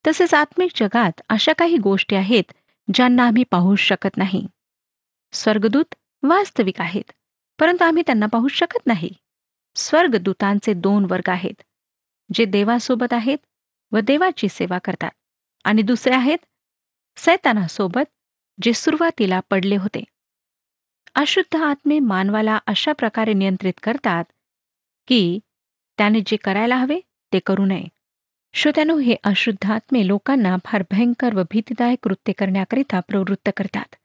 तसेच 0.07 0.33
आत्मिक 0.33 0.71
जगात 0.75 1.21
अशा 1.29 1.53
काही 1.53 1.77
गोष्टी 1.77 2.15
आहेत 2.15 2.53
ज्यांना 2.93 3.27
आम्ही 3.27 3.43
पाहू 3.43 3.75
शकत 3.75 4.17
नाही. 4.17 4.47
स्वर्गदूत 5.33 5.95
वास्तविक 6.23 6.81
आहेत 6.81 7.11
परंतु 7.59 7.83
आम्ही 7.83 8.03
त्यांना 8.05 8.25
पाहू 8.25 8.47
शकत 8.47 8.88
नाही. 8.88 9.09
स्वर्गदूतांचे 9.75 10.73
दोन 10.73 11.05
वर्ग 11.09 11.29
आहेत 11.29 11.61
जे 12.33 12.45
देवासोबत 12.45 13.13
आहेत 13.13 13.38
व 13.91 14.00
देवाची 14.00 14.50
सेवा 14.50 14.77
करतात. 14.77 15.11
आणि 15.63 15.81
दुसरे 15.81 16.13
आहेत 16.13 16.38
सैतानासोबत 17.17 18.09
जे 18.61 18.73
सुरुवातीला 18.73 19.39
पडले 19.50 19.75
होते. 19.75 20.03
अशुद्ध 21.15 21.57
आत्मे 21.57 22.00
मानवाला 22.00 22.59
अशा 22.67 22.93
प्रकारे 22.93 23.33
नियंत्रित 23.33 23.73
करतात 23.83 24.23
की 25.07 25.39
त्याने 25.97 26.19
जे 26.19 26.35
करायला 26.35 26.75
हवे 26.75 27.00
ते 27.33 27.39
करू 27.39 27.65
नये. 27.65 27.83
श्रोत्यानो 28.53 28.98
हे 28.98 29.15
अशुद्ध 29.24 29.72
आत्मे 29.72 30.08
लोकांना 30.08 30.55
फार 30.65 30.84
भयंकर 30.91 31.36
व 31.36 31.43
भीतीदायक 31.51 32.00
कृत्य 32.03 32.34
करण्याकरिता 32.34 33.00
प्रवृत्त 33.00 33.50
करतात. 33.58 33.96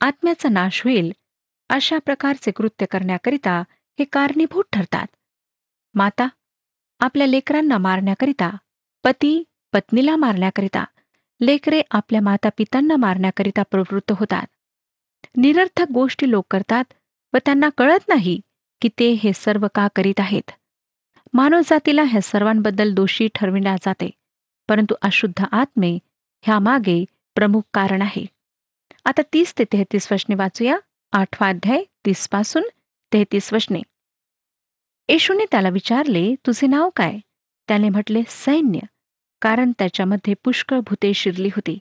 आत्म्याचा 0.00 0.48
नाश 0.48 0.82
होईल 0.84 1.12
अशा 1.68 1.98
प्रकारचे 1.98 2.50
कृत्य 2.50 2.86
करण्याकरिता 2.86 3.58
हे 3.98 4.04
कारणीभूत 4.04 4.64
ठरतात. 4.72 5.06
माता 5.94 6.28
आपल्या 7.00 7.26
लेकरांना 7.26 7.78
मारण्याकरिता 7.78 8.50
पती 9.04 9.42
पत्नीला 9.72 10.16
मारण्याकरिता 10.16 10.84
लेकरे 11.40 11.82
आपल्या 11.90 12.20
माता 12.20 12.48
पितांना 12.58 12.96
मारण्याकरिता 12.96 13.62
प्रवृत्त 13.62 14.12
होतात. 14.12 14.46
निरर्थक 15.36 15.92
गोष्टी 15.92 16.30
लोक 16.30 16.46
करतात 16.50 16.84
व 17.32 17.36
त्यांना 17.44 17.68
कळत 17.78 18.08
नाही 18.08 18.40
की 18.80 18.88
ते 18.98 19.10
हे 19.12 19.32
सर्व 19.32 19.66
का 19.74 19.88
करीत 19.96 20.20
आहेत. 20.20 20.50
मानवजातीला 21.34 22.02
ह्या 22.02 22.20
सर्वांबद्दल 22.20 22.94
दोषी 22.94 23.28
ठरविल्या 23.34 23.76
जाते 23.76 24.10
परंतु 24.68 24.94
अशुद्ध 25.02 25.44
आत्मे 25.52 25.98
ह्यामागे 26.42 27.04
प्रमुख 27.34 27.62
कारण 27.74 28.02
आहे. 28.02 28.26
आता 29.04 29.22
तीस 29.32 29.54
ते 29.58 29.64
तेहतीस 29.64 30.12
वचने 30.12 30.34
वाचूया. 30.34 30.78
आठवा 31.12 31.48
अध्याय 31.48 31.82
तीसपासून 32.06 32.62
तेहतीस 33.12 33.52
वचने. 33.52 33.78
येशूने 35.08 35.44
त्याला 35.50 35.68
विचारले 35.68 36.34
तुझे 36.46 36.66
नाव 36.66 36.90
काय? 36.96 37.18
त्याने 37.68 37.88
म्हटले 37.88 38.22
सैन्य. 38.28 38.78
कारण 39.42 39.72
त्याच्यामध्ये 39.78 40.34
पुष्कळ 40.44 40.80
भूते 40.80 41.14
शिरली 41.14 41.48
होती. 41.48 41.78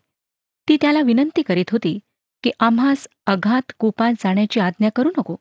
ती 0.69 0.77
त्याला 0.81 1.01
विनंती 1.01 1.41
करीत 1.41 1.69
होती 1.72 2.00
की 2.43 2.51
आम्हास 2.60 3.07
अघात 3.25 3.72
कुपात 3.79 4.13
जाण्याची 4.19 4.60
आज्ञा 4.60 4.89
करू 4.95 5.10
नको. 5.17 5.36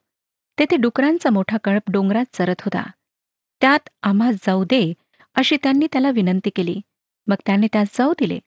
तेथे 0.59 0.75
डुकरांचा 0.75 1.29
मोठा 1.29 1.57
कळप 1.63 1.91
डोंगरात 1.91 2.25
चरत 2.33 2.61
होता. 2.61 2.83
त्यात 3.63 3.89
आम्हा 4.03 4.31
जाऊ 4.31 4.63
दे 4.63 4.93
अशी 5.35 5.57
त्यांनी 5.63 5.87
त्याला 5.91 6.11
विनंती 6.11 6.49
केली. 6.49 6.81
मग 7.27 7.35
त्याने 7.45 7.67
त्यास 7.67 7.87
जाऊ 7.97 8.13
दिले. 8.19 8.39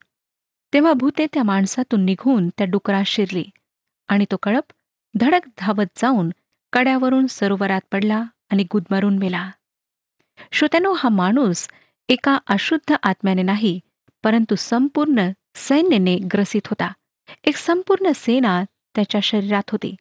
तेव्हा 0.73 0.93
भूते 0.93 1.27
त्या 1.27 1.43
माणसातून 1.43 2.05
निघून 2.05 2.49
त्या 2.49 2.67
डुकरात 2.67 3.05
शिरली 3.05 3.45
आणि 4.09 4.25
तो 4.25 4.37
कळप 4.37 4.65
धडक 5.17 5.41
धावत 5.59 5.87
जाऊन 5.97 6.31
कड्यावरून 6.73 7.27
सरोवरात 7.27 7.81
पडला 7.93 8.25
आणि 8.51 8.65
गुदमरून 8.73 9.19
मेला. 9.19 9.51
श्रोत्यानो 10.53 10.93
हा 10.93 11.09
माणूस 11.09 11.69
एका 12.09 12.39
अशुद्ध 12.47 12.95
आत्म्याने 13.03 13.43
नाही 13.43 13.81
परंतु 14.25 14.55
संपूर्ण 14.55 15.31
सैन्याने 15.55 16.17
ग्रसित 16.17 16.67
होता. 16.67 16.93
एक 17.45 17.57
संपूर्ण 17.57 18.13
सेना 18.15 18.65
त्याच्या 18.95 19.21
शरीरात 19.21 19.71
होती. 19.71 19.95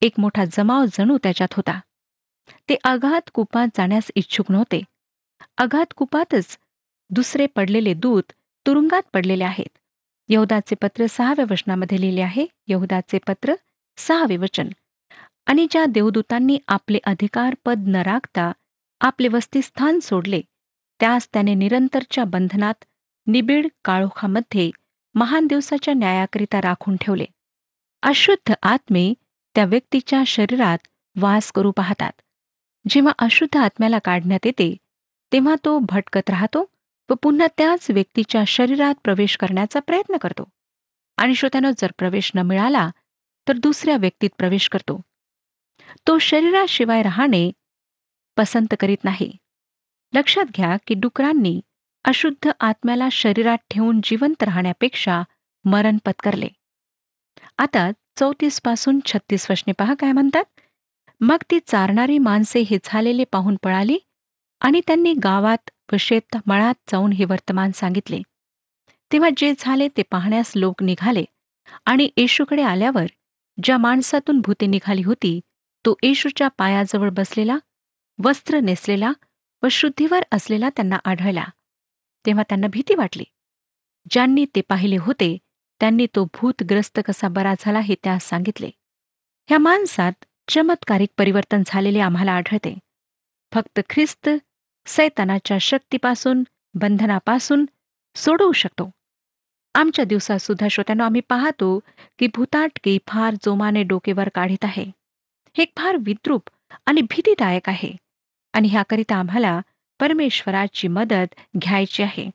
एक 0.00 0.12
मोठा 0.18 0.44
जमाव 0.44 0.84
जणू 0.92 1.18
त्याच्यात 1.22 1.54
होता. 1.54 1.80
ते 2.68 2.74
अगाध 2.84 3.30
कुपात 3.34 3.66
जाण्यास 3.76 4.10
इच्छुक 4.14 4.50
नव्हते. 4.50 4.82
अगाध 5.58 5.86
कुपातच 5.96 6.58
दुसरे 7.10 7.46
पडलेले 7.46 7.94
दूत 7.94 8.22
तुरुंगात 8.66 9.02
पडलेले 9.12 9.44
आहेत. 9.44 9.78
यहुदाचे 10.28 10.74
पत्र 10.74 11.06
सहाव्या 11.10 11.44
वचनामध्ये 11.50 12.00
लिहिले 12.00 12.20
आहे. 12.20 12.46
यहुदाचे 12.66 13.18
पत्र 13.26 13.54
सहावे 13.96 14.36
वचन. 14.36 14.68
आणि 15.46 15.66
ज्या 15.70 15.84
देवदूतांनी 15.86 16.58
आपले 16.68 16.98
अधिकार 17.04 17.54
पद 17.64 17.84
न 17.86 17.96
राखता 17.96 18.52
आपले 19.00 19.28
वस्तीस्थान 19.28 20.00
सोडले 20.00 20.40
त्यास 21.00 21.28
त्याने 21.32 21.54
निरंतरच्या 21.54 22.24
बंधनात 22.24 22.84
निबिड 23.26 23.66
काळोखामध्ये 23.84 24.70
महान 25.14 25.46
दिवसाच्या 25.46 25.94
न्यायाकरिता 25.94 26.60
राखून 26.60 26.96
ठेवले. 26.96 27.24
अशुद्ध 28.02 28.54
आत्मे 28.62 29.12
त्या 29.54 29.64
व्यक्तीच्या 29.64 30.24
शरीरात 30.26 30.78
वास 31.16 31.52
करू 31.52 31.70
पाहतात. 31.70 32.12
जेव्हा 32.88 33.12
अशुद्ध 33.18 33.56
आत्म्याला 33.56 33.98
काढण्यात 33.98 34.46
येते 34.46 34.76
तेव्हा 35.32 35.54
तो 35.64 35.78
भटकत 35.78 36.30
राहतो 36.30 36.70
व 37.08 37.14
पुन्हा 37.14 37.46
त्याच 37.58 37.90
व्यक्तीच्या 37.90 38.44
शरीरात 38.44 38.94
प्रवेश 39.04 39.36
करण्याचा 39.36 39.80
प्रयत्न 39.80 40.16
करतो. 40.16 40.48
आणि 41.16 41.34
श्रोत्यानं 41.34 41.70
जर 41.78 41.90
प्रवेश 41.98 42.32
न 42.34 42.38
मिळाला 42.38 42.90
तर 43.48 43.56
दुसऱ्या 43.56 43.96
व्यक्तीत 43.96 44.30
प्रवेश 44.38 44.68
करतो. 44.68 45.00
तो 46.06 46.18
शरीराशिवाय 46.18 47.02
राहणे 47.02 47.50
पसंत 48.36 48.74
करीत 48.80 49.04
नाही. 49.04 49.36
लक्षात 50.14 50.44
घ्या 50.44 50.76
की 50.86 50.94
डुकरांनी 50.94 51.60
अशुद्ध 52.04 52.50
आत्म्याला 52.60 53.08
शरीरात 53.12 53.58
ठेवून 53.70 54.00
जिवंत 54.04 54.42
राहण्यापेक्षा 54.42 55.22
मरण 55.64 55.96
पत्करले. 56.04 56.48
आता 57.58 57.90
चौतीसपासून 58.18 59.00
छत्तीस 59.06 59.50
वशने 59.50 59.72
पहा 59.72 59.94
काय 59.94 60.12
म्हणतात? 60.12 60.51
मग 61.22 61.42
ती 61.50 61.58
चारणारी 61.66 62.18
माणसे 62.18 62.60
हे 62.60 62.78
झालेले 62.84 63.24
पाहून 63.24 63.56
पळाली 63.62 63.98
आणि 64.60 64.80
त्यांनी 64.86 65.12
गावात 65.12 65.70
व 65.92 65.96
शेतमळात 65.96 66.74
जाऊन 66.88 67.12
हे 67.12 67.24
वर्तमान 67.24 67.70
सांगितले. 67.70 68.20
तेव्हा 69.12 69.28
जे 69.36 69.52
झाले 69.58 69.88
ते 69.88 70.02
पाहण्यास 70.02 70.52
लोक 70.56 70.82
निघाले 70.82 71.24
आणि 71.86 72.08
येशूकडे 72.16 72.62
आल्यावर 72.62 73.06
ज्या 73.64 73.78
माणसातून 73.78 74.40
भूते 74.40 74.66
निघाली 74.66 75.02
होती 75.02 75.40
तो 75.84 75.94
येशूच्या 76.02 76.48
पायाजवळ 76.48 77.10
बसलेला 77.10 77.58
वस्त्र 78.24 78.60
नेसलेला 78.60 79.12
व 79.62 79.68
शुद्धीवर 79.70 80.22
असलेला 80.32 80.68
त्यांना 80.68 80.96
आढळला. 81.04 81.44
तेव्हा 82.26 82.42
त्यांना 82.42 82.66
भीती 82.66 82.94
वाटली. 82.94 83.24
ज्यांनी 84.10 84.44
ते 84.54 84.60
पाहिले 84.60 84.96
होते 84.96 85.36
त्यांनी 85.80 86.06
तो 86.06 86.24
भूतग्रस्त 86.24 87.00
कसा 87.06 87.28
बरा 87.28 87.54
झाला 87.58 87.80
हे 87.80 87.94
त्यास 87.94 88.28
सांगितले. 88.28 88.70
ह्या 89.48 89.58
माणसात 89.58 90.24
चमत्कारिक 90.48 91.08
परिवर्तन 91.18 91.62
झालेले 91.66 92.00
आम्हाला 92.00 92.32
आढळते. 92.32 92.78
फक्त 93.52 93.80
ख्रिस्त 93.90 94.28
सैतानाच्या 94.86 95.58
शक्तीपासून 95.58 96.42
बंधनापासून 96.74 97.66
सोडवू 98.14 98.52
शकतो. 98.52 98.90
आमच्या 99.74 100.04
दिवसात 100.04 100.38
सुद्धा 100.38 100.68
श्रोत्यानो 100.68 101.04
आम्ही 101.04 101.20
पाहतो 101.28 101.80
की 102.18 102.26
भूताटकी 102.26 102.98
फार 103.06 103.34
जोमाने 103.34 103.82
डोकेवर 103.82 104.28
काढीत 104.28 104.64
आहे. 104.64 104.84
हे 105.58 105.64
फार 105.76 105.96
विद्रूप 106.00 106.42
आणि 106.86 107.00
भीतीदायक 107.00 107.68
आहे 107.68 107.92
आणि 108.52 108.68
ह्याकरिता 108.68 109.16
आम्हाला 109.16 109.60
परमेश्वराची 110.00 110.88
मदत 110.88 111.34
घ्यायची 111.58 112.02
आहे. 112.02 112.30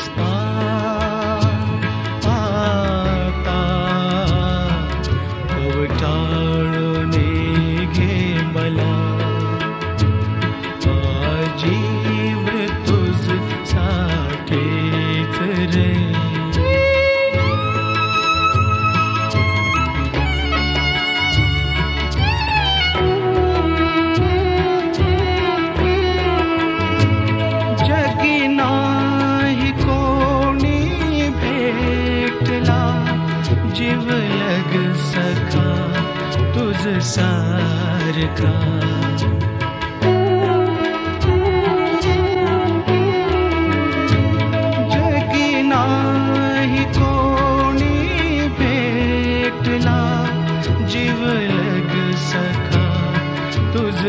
ख्रिस्ता 0.00 0.69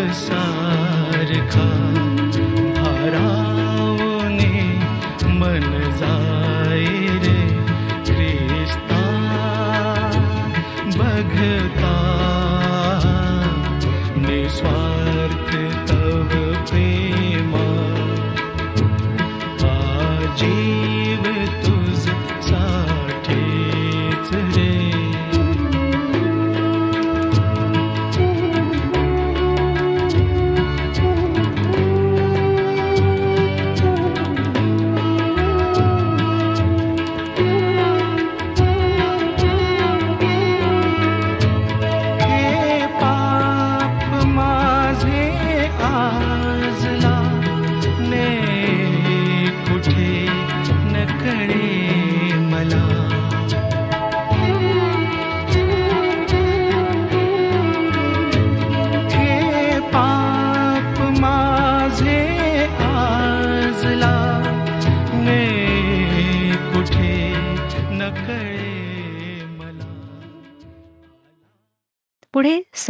संसार 0.09 1.29
का 1.53 2.10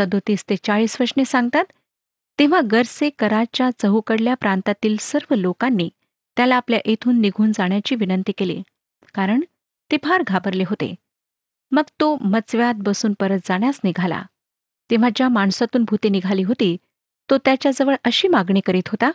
सदोतीस 0.01 0.43
ते 0.49 0.55
चाळीस 0.55 0.97
वचने 1.01 1.25
सांगतात 1.25 1.65
तेव्हा 2.39 2.59
गरसे 2.71 3.09
कराच्या 3.09 3.69
चहूकडल्या 3.79 4.33
प्रांतातील 4.33 4.95
सर्व 4.99 5.35
लोकांनी 5.35 5.89
त्याला 6.37 6.55
आपल्या 6.55 6.79
येथून 6.85 7.19
निघून 7.21 7.51
जाण्याची 7.51 7.95
विनंती 7.95 8.31
केली 8.31 8.61
कारण 9.15 9.41
ते 9.91 9.97
फार 10.03 10.23
घाबरले 10.27 10.63
होते. 10.63 10.95
मग 11.71 11.83
तो 11.99 12.15
मचव्यात 12.21 12.75
बसून 12.77 13.13
परत 13.19 13.39
जाण्यास 13.45 13.79
निघाला. 13.83 14.23
तेव्हा 14.89 15.09
ज्या 15.15 15.29
माणसातून 15.29 15.83
भूते 15.83 16.09
निघाली 16.09 16.43
होती 16.43 16.75
तो 17.29 17.37
त्याच्याजवळ 17.37 17.95
अशी 18.03 18.27
मागणी 18.27 18.59
करीत 18.59 18.87
होता 18.87 19.11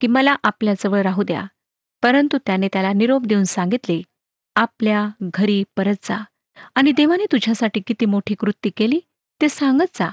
की 0.00 0.06
मला 0.06 0.36
आपल्याजवळ 0.42 1.02
राहू 1.02 1.22
द्या 1.22 1.44
परंतु 2.02 2.38
त्याने 2.46 2.68
त्याला 2.72 2.92
निरोप 2.92 3.22
देऊन 3.22 3.44
सांगितले 3.44 4.00
आपल्या 4.56 5.08
घरी 5.22 5.62
परत 5.76 5.94
जा. 6.02 6.22
आणि 6.74 6.92
देवाने 6.92 7.24
तुझ्यासाठी 7.32 7.80
किती 7.86 8.06
मोठी 8.06 8.34
कृती 8.34 8.70
केली 8.76 9.00
ते 9.44 9.48
सांगत 9.48 9.90
जा. 9.94 10.10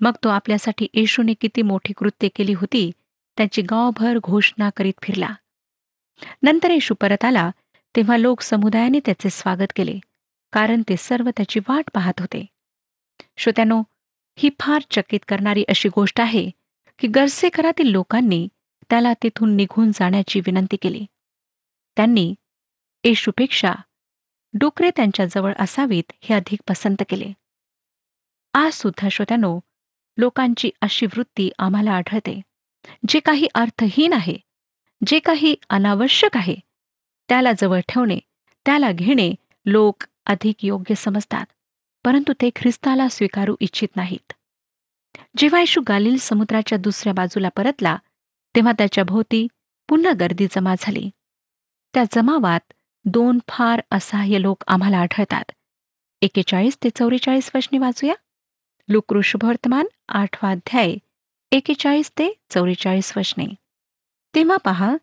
मग 0.00 0.12
तो 0.24 0.28
आपल्यासाठी 0.28 0.86
येशूने 0.94 1.34
किती 1.34 1.62
मोठी 1.62 1.92
कृत्य 1.92 2.28
केली 2.28 2.52
होती 2.52 2.90
त्याची 3.36 3.62
गावभर 3.62 4.18
घोषणा 4.18 4.70
करीत 4.76 4.92
फिरला. 5.02 5.34
नंतर 6.42 6.70
येशू 6.70 6.94
परत 6.94 7.24
आला 7.24 7.50
तेव्हा 7.96 8.16
लोक 8.16 8.40
समुदायाने 8.40 9.00
त्याचे 9.00 9.30
स्वागत 9.30 9.72
केले 9.76 9.98
कारण 10.52 10.82
ते 10.88 10.96
सर्व 10.96 11.30
त्याची 11.36 11.60
वाट 11.68 11.90
पाहत 11.94 12.20
होते. 12.20 12.46
श्रोत्यानो 13.36 13.82
ही 14.36 14.50
फार 14.60 14.82
चकित 14.90 15.20
करणारी 15.28 15.64
अशी 15.68 15.88
गोष्ट 15.88 16.20
आहे 16.20 16.50
की 16.98 17.08
गरसेकरातील 17.08 17.86
लोकांनी 17.86 18.48
त्याला 18.90 19.12
तिथून 19.22 19.56
निघून 19.56 19.90
जाण्याची 19.92 20.40
विनंती 20.40 20.76
केली. 20.76 21.06
त्यांनी 21.96 22.34
येशूपेक्षा 23.04 23.72
डुकरे 24.54 24.90
त्यांच्याजवळ 24.96 25.52
असावीत 25.58 26.12
हे 26.20 26.34
अधिक 26.34 26.60
पसंत 26.68 27.02
केले. 27.08 27.32
आज 28.58 28.72
सुद्धा 28.72 29.08
श्रोत्यानो 29.08 29.60
लोकांची 30.16 30.70
अशी 30.80 31.06
वृत्ती 31.06 31.50
आम्हाला 31.58 31.92
आढळते. 31.92 32.40
जे 33.08 33.20
काही 33.20 33.48
अर्थहीन 33.54 34.12
आहे 34.12 34.36
जे 35.06 35.18
काही 35.18 35.54
अनावश्यक 35.70 36.36
आहे 36.36 36.54
त्याला 37.28 37.52
जवळ 37.58 37.80
ठेवणे 37.88 38.18
त्याला 38.66 38.92
घेणे 38.92 39.34
लोक 39.66 40.04
अधिक 40.26 40.64
योग्य 40.64 40.94
समजतात 40.94 41.46
परंतु 42.04 42.32
ते 42.32 42.50
ख्रिस्ताला 42.56 43.08
स्वीकारू 43.08 43.56
इच्छित 43.60 43.96
नाहीत. 43.96 44.32
जेव्हा 45.36 45.60
येशू 45.60 45.80
गालिल 45.88 46.16
समुद्राच्या 46.20 46.78
दुसऱ्या 46.78 47.12
बाजूला 47.12 47.48
परतला 47.48 47.96
तेव्हा 48.56 48.72
त्याच्या 48.72 49.04
भोवती 49.04 49.46
पुन्हा 49.88 50.12
गर्दी 50.20 50.46
जमा 50.50 50.74
झाली. 50.78 51.10
त्या 51.94 52.04
जमावात 52.12 52.72
दोन 53.04 53.38
फार 53.48 53.80
असहाय्य 53.90 54.42
लोक 54.42 54.64
आम्हाला 54.66 54.98
आढळतात. 54.98 55.44
एकेचाळीस 56.22 56.78
ते 56.84 56.90
चौवेचाळीस 56.90 57.50
वर्षने 57.54 57.78
वाचूया? 57.78 58.14
लुक्रू 58.88 59.20
शुभवर्तमान 59.20 59.86
आठवा 60.08 60.50
अध्याय 60.50 60.94
एकेचाळीस 61.52 62.10
ते 62.10 62.40
चौवेचाळीस 62.50 63.16
वचने. 63.16 63.46
तेव्हा 64.34 64.56
पहा 64.56 64.96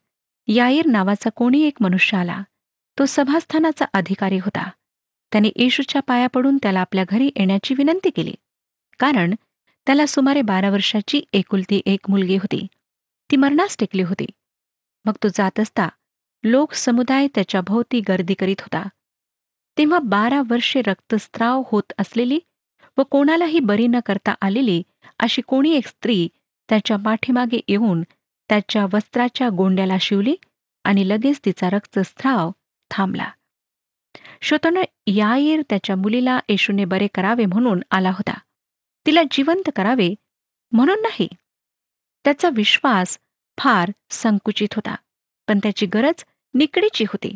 याईर 0.48 0.86
नावाचा 0.86 1.30
कोणी 1.30 1.62
एक 1.62 1.78
मनुष्य 1.80 2.18
आला. 2.18 2.44
तो 3.00 3.06
सभास्थानाचा 3.08 3.86
अधिकारी 3.94 4.38
होता. 4.38 4.70
त्याने 5.32 5.50
येशूच्या 5.56 6.02
पाया 6.02 6.28
पडून 6.28 6.58
त्याला 6.58 6.80
आपल्या 6.80 7.04
घरी 7.10 7.30
येण्याची 7.36 7.74
विनंती 7.74 8.10
केली. 8.10 8.34
कारण 9.00 9.36
त्याला 9.86 10.06
सुमारे 10.06 10.42
बारा 10.42 10.70
वर्षाची 10.70 11.22
एकुलती 11.34 11.82
एक 11.86 12.10
मुलगी 12.10 12.36
होती. 12.36 12.68
ती 13.32 13.36
मरणास 13.36 13.78
टेकली 13.80 14.02
होती. 14.02 14.26
मग 15.06 15.14
तो 15.24 15.28
जात 15.28 15.60
असता 15.60 15.90
लोक 16.44 16.74
समुदाय 16.74 17.28
त्याच्या 17.36 17.62
भोवती 17.62 18.00
गर्दी 18.00 18.34
करीत 18.34 18.62
होता. 18.62 18.88
तेव्हा 19.78 20.00
बारा 20.00 20.42
वर्षे 20.50 20.82
रक्तस्त्राव 20.82 21.64
होत 21.72 21.94
असलेली 22.00 22.40
व 22.98 23.04
कोणालाही 23.04 23.60
बरी 23.60 23.88
न 23.88 24.00
करता 24.06 24.34
आलेली 24.42 24.82
अशी 25.20 25.42
कोणी 25.42 25.76
एक 25.76 25.88
स्त्री 25.88 26.28
त्याच्या 26.70 26.98
पाठीमागे 26.98 27.60
येऊन 27.68 28.04
त्याच्या 28.50 28.86
वस्त्राच्या 28.94 29.50
गोंड्याला 29.50 29.98
शिवली 30.02 30.36
आणि 30.84 31.10
लगेच 31.10 31.40
तिचा 31.46 31.70
रक्तस्त्राव 31.70 32.52
थांबला. 32.92 33.30
श्रोतानं 34.42 34.82
याईर 35.08 35.62
त्याच्या 35.70 35.96
मुलीला 35.96 36.40
येशूने 36.50 36.86
बरे 36.86 37.08
करावे 37.08 37.46
म्हणून 37.46 37.82
आला 37.92 38.10
होता. 38.10 38.40
तिला 39.06 39.22
जिवंत 39.32 39.70
करावे 39.76 40.14
म्हणून 40.72 41.02
नाही. 41.02 41.28
त्याचा 42.26 42.50
विश्वास 42.54 43.18
फार 43.58 43.92
संकुचित 44.10 44.74
होता 44.76 44.96
पण 45.48 45.60
त्याची 45.60 45.86
गरज 45.86 46.24
निकडीची 46.54 47.04
होती. 47.04 47.36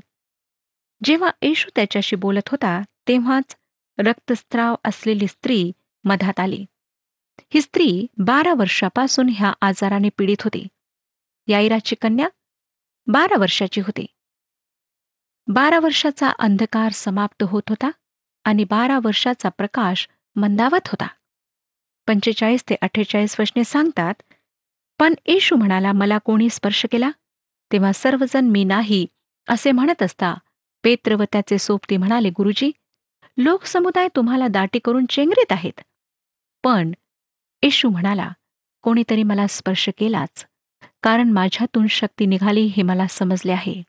जेव्हा 1.03 1.29
येशू 1.41 1.69
त्याच्याशी 1.75 2.15
बोलत 2.15 2.49
होता 2.49 2.81
तेव्हाच 3.07 3.55
रक्तस्त्राव 3.99 4.75
असलेली 4.85 5.27
स्त्री 5.27 5.71
मधात 6.03 6.39
आली. 6.39 6.65
ही 7.53 7.61
स्त्री 7.61 8.05
बारा 8.17 8.53
वर्षापासून 8.53 9.29
ह्या 9.29 9.53
आजाराने 9.61 10.09
पीडित 10.17 10.41
होती. 10.41 10.67
याईराची 11.47 11.95
कन्या 11.95 12.29
बारा 13.07 13.37
वर्षाची 13.39 13.81
होती. 13.81 14.05
बारा 15.47 15.79
वर्षाचा 15.79 16.29
अंधकार 16.39 16.91
समाप्त 16.91 17.43
होत 17.43 17.69
होता 17.69 17.89
आणि 18.43 18.63
बारा 18.63 18.99
वर्षाचा 19.03 19.49
प्रकाश 19.49 20.07
मंदावत 20.35 20.87
होता. 20.87 21.07
पंचेचाळीस 22.07 22.63
ते 22.69 22.75
अठ्ठेचाळीस 22.81 23.39
वशने 23.39 23.63
सांगतात 23.63 24.13
पण 24.99 25.13
येशू 25.25 25.55
म्हणाला 25.55 25.91
मला 25.91 26.17
कोणी 26.17 26.49
स्पर्श 26.49 26.85
केला? 26.91 27.09
तेव्हा 27.71 27.91
सर्वजण 27.93 28.45
मी 28.45 28.63
नाही 28.63 29.05
असे 29.49 29.71
म्हणत 29.71 30.03
असता 30.03 30.33
पेत्र 30.83 31.15
व 31.15 31.23
त्याचे 31.23 31.57
सोबती 31.57 31.97
म्हणाले 31.97 32.29
गुरुजी 32.29 32.71
लोकसमुदाय 33.37 34.07
तुम्हाला 34.15 34.47
दाटी 34.47 34.79
करून 34.79 35.05
चेंगरीत 35.05 35.51
आहेत. 35.51 35.81
पण 36.63 36.91
येशू 37.63 37.89
म्हणाला 37.89 38.29
कोणीतरी 38.83 39.23
मला 39.23 39.47
स्पर्श 39.47 39.89
केलाच 39.97 40.45
कारण 41.03 41.31
माझ्यातून 41.31 41.87
शक्ती 41.87 42.25
निघाली 42.25 42.65
हे 42.65 42.83
मला 42.83 43.05
समजले 43.09 43.51
आहे. 43.51 43.81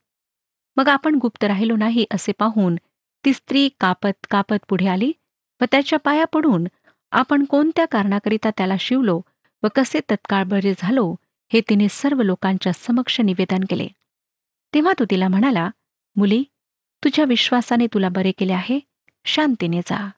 मग 0.77 0.89
आपण 0.89 1.15
गुप्त 1.15 1.45
राहिलो 1.45 1.77
नाही 1.77 2.05
असे 2.11 2.33
पाहून 2.33 2.77
ती 3.25 3.33
स्त्री 3.33 3.69
कापत 3.81 4.27
कापत 4.31 4.65
पुढे 4.69 4.87
आली 4.87 5.13
व 5.61 5.65
त्याच्या 5.71 5.99
पाया 5.99 6.25
पडून 6.25 6.67
आपण 7.13 7.45
कोणत्या 7.45 7.85
कारणाकरिता 7.87 8.51
त्याला 8.51 8.75
शिवलो 8.81 9.21
व 9.63 9.67
कसे 9.75 10.01
तत्काळ 10.11 10.45
बरे 10.45 10.75
झालो 10.79 11.15
हे 11.53 11.61
तिने 11.61 11.87
सर्व 11.91 12.23
लोकांच्या 12.23 12.73
समक्ष 12.73 13.21
निवेदन 13.21 13.65
केले. 13.71 13.89
तेव्हा 14.75 14.93
तो 14.99 15.05
तिला 15.05 15.29
म्हणाला 15.29 15.69
मुली 16.17 16.43
तुझ्या 17.05 17.25
विश्वासाने 17.25 17.87
तुला 17.87 18.09
बरे 18.09 18.33
केले 18.33 18.53
आहे? 18.53 18.81
शांतीने 19.25 19.81
जा. 19.81 20.09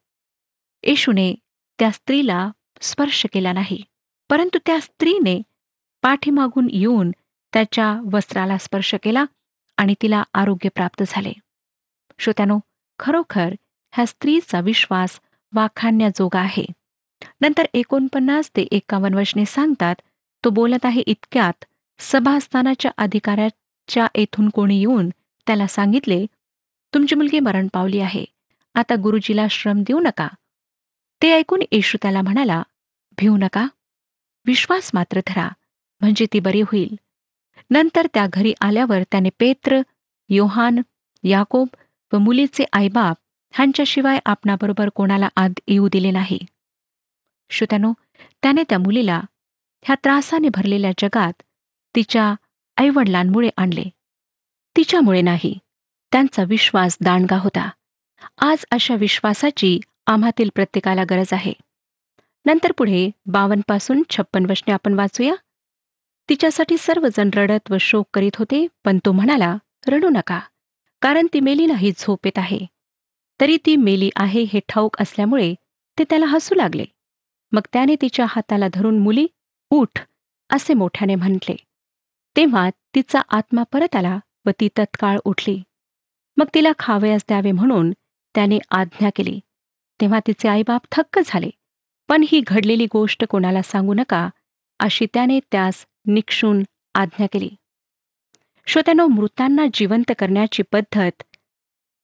येशूने 0.83 1.35
त्या 1.79 1.91
स्त्रीला 1.91 2.51
स्पर्श 2.81 3.27
केला 3.33 3.53
नाही. 3.53 3.83
परंतु 4.31 4.59
त्या 4.67 4.81
स्त्रीने 4.81 5.43
पाठीमागून 6.03 6.69
येऊन 6.71 7.11
त्याच्या 7.53 8.01
वस्त्राला 8.13 8.59
स्पर्श 8.59 8.95
केला 9.03 9.25
आणि 9.77 9.95
तिला 10.03 10.23
आरोग्य 10.35 10.69
प्राप्त 10.69 11.03
झाले. 11.07 11.33
श्रोत्यानो 12.19 12.59
खरोखर 12.99 13.55
ह्या 13.95 14.07
स्त्रीचा 14.07 14.61
विश्वास 14.61 15.21
वाखाणण्याजोगा 15.55 16.41
आहे. 16.41 16.65
नंतर 17.41 17.67
एकोणपन्नास 17.75 18.51
ते 18.57 18.63
एकावन्न 18.63 19.19
वचने 19.19 19.45
सांगतात 19.45 19.95
तो 20.45 20.51
बोलत 20.51 20.87
आहे 20.87 21.01
इतक्यात 21.01 21.65
सभास्थानाच्या 21.99 22.91
अधिकाऱ्याच्या 22.97 24.07
येथून 24.15 24.49
कोणी 24.49 24.79
येऊन 24.79 25.09
त्याला 25.47 25.67
सांगितले 25.67 26.27
तुमची 26.95 27.15
मुलगी 27.15 27.41
मरण 27.41 27.69
पावली 27.73 28.01
आहे. 28.01 28.25
आता 28.75 28.95
गुरुजीला 29.03 29.47
श्रम 29.51 29.83
देऊ 29.83 30.01
नका. 30.01 30.29
ते 31.23 31.31
ऐकून 31.33 31.63
येशू 31.73 31.99
त्याला 32.03 32.23
म्हणाला 32.23 32.63
भिऊ 33.19 33.37
नका. 33.37 33.67
विश्वास 34.47 34.91
मात्र 34.95 35.21
धरा 35.27 35.49
म्हणजे 36.01 36.27
ती 36.33 36.41
बरी 36.41 36.61
होईल. 36.61 36.95
नंतर 37.71 38.07
त्या 38.15 38.27
घरी 38.33 38.53
आल्यावर 38.61 39.03
त्याने 39.03 39.29
पेत्र 39.39 39.81
योहान 40.29 40.81
याकोब 41.23 41.69
व 42.13 42.19
मुलीचे 42.19 42.65
आईबाप 42.73 43.17
ह्यांच्याशिवाय 43.55 44.19
आपणाबरोबर 44.25 44.89
कोणाला 44.89 45.29
आत 45.37 45.61
येऊ 45.67 45.89
दिले 45.89 46.11
नाही. 46.11 46.39
श्रोत्यानो 47.51 47.93
त्याने 48.43 48.63
त्या 48.69 48.79
मुलीला 48.79 49.21
ह्या 49.83 49.97
त्रासाने 50.05 50.49
भरलेल्या 50.49 50.91
जगात 50.99 51.43
तिच्या 51.97 52.35
आईवडिलांमुळे 52.77 53.49
आणले. 53.57 53.85
तिच्यामुळे 54.77 55.23
नाही 55.23 55.59
त्यांचा 56.13 56.43
विश्वास 56.49 56.97
दांडगा 57.01 57.39
होता. 57.39 57.71
आज 58.39 58.65
अशा 58.71 58.95
विश्वासाची 58.95 59.79
आम्हातील 60.07 60.49
प्रत्येकाला 60.55 61.05
गरज 61.11 61.33
आहे. 61.33 61.53
नंतर 62.47 62.73
पुढे 62.73 63.11
बावनपासून 63.27 64.03
छप्पन 64.11 64.47
वचने 64.51 64.73
आपण 64.73 64.95
वाचूया. 64.95 65.35
तिच्यासाठी 66.29 66.77
सर्वजण 66.79 67.31
रडत 67.35 67.71
व 67.71 67.77
शोक 67.81 68.09
करीत 68.15 68.37
होते 68.37 68.67
पण 68.85 68.99
तो 69.05 69.13
म्हणाला 69.13 69.57
रडू 69.87 70.09
नका 70.09 70.41
कारण 71.03 71.27
ती 71.33 71.41
मेली 71.41 71.67
नाही 71.67 71.93
झोपेत 71.99 72.39
आहे. 72.39 72.59
तरी 73.41 73.57
ती 73.67 73.77
मेली 73.77 74.11
आहे 74.17 74.43
हे 74.43 74.61
ठाऊक 74.69 74.97
असल्यामुळे 75.01 75.55
ते 75.99 76.05
त्याला 76.11 76.27
हसू 76.27 76.55
लागले. 76.55 76.85
मग 77.53 77.61
त्याने 77.73 77.97
तिच्या 78.03 78.27
हाताला 78.29 78.69
धरून 78.75 78.99
मुली 78.99 79.27
उठ 79.71 80.01
असे 80.51 80.75
मोठ्याने 80.75 81.15
म्हटले. 81.15 81.57
तेव्हा 82.37 82.71
तिचा 82.95 83.21
आत्मा 83.29 83.63
परत 83.63 83.97
आला 83.97 84.19
व 84.47 84.51
ती 84.61 84.69
तत्काळ 84.79 85.19
उठली. 85.25 85.63
मग 86.37 86.47
तिला 86.55 86.73
खावयास 86.79 87.25
द्यावे 87.29 87.53
म्हणून 87.53 87.93
त्याने 88.35 88.59
आज्ञा 88.71 89.11
केली. 89.17 89.41
तेव्हा 90.01 90.21
तिचे 90.27 90.49
आईबाप 90.49 90.83
थक्क 90.93 91.21
झाले. 91.27 91.51
पण 92.09 92.25
ही 92.29 92.43
घडलेली 92.47 92.87
गोष्ट 92.93 93.25
कोणाला 93.25 93.63
सांगू 93.63 93.95
नका 93.95 94.29
अशी 94.79 95.07
त्याने 95.15 95.41
त्यास 95.41 95.87
निक्षून 96.07 96.63
आज्ञा 96.95 97.27
केली. 97.33 97.51
श्रोत्यानो 98.67 99.07
मृतांना 99.07 99.67
जिवंत 99.75 100.13
करण्याची 100.19 100.63
पद्धत 100.63 101.23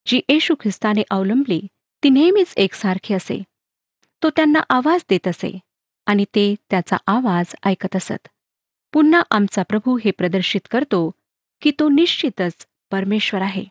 जी 0.07 0.21
येशू 0.29 0.55
ख्रिस्ताने 0.61 1.03
अवलंबली 1.11 1.63
ती 2.05 2.11
नेहमीच 2.11 2.55
एकसारखी 2.57 3.15
असे. 3.15 3.43
तो 4.23 4.31
त्यांना 4.31 4.61
आवाज 4.69 5.05
देत 5.09 5.29
असे 5.29 5.59
आणि 6.07 6.25
ते 6.25 6.55
त्याचा 6.71 6.97
आवाज 7.07 7.55
ऐकत 7.65 7.97
असत. 7.97 8.29
पुन्हा 8.93 9.23
आमचा 9.31 9.63
प्रभू 9.63 9.99
हे 10.05 10.11
प्रदर्शित 10.11 10.61
करतो 10.71 11.11
की 11.63 11.71
तो 11.71 11.89
निश्चितच 11.89 12.67
परमेश्वर 12.91 13.43
आहे. 13.43 13.65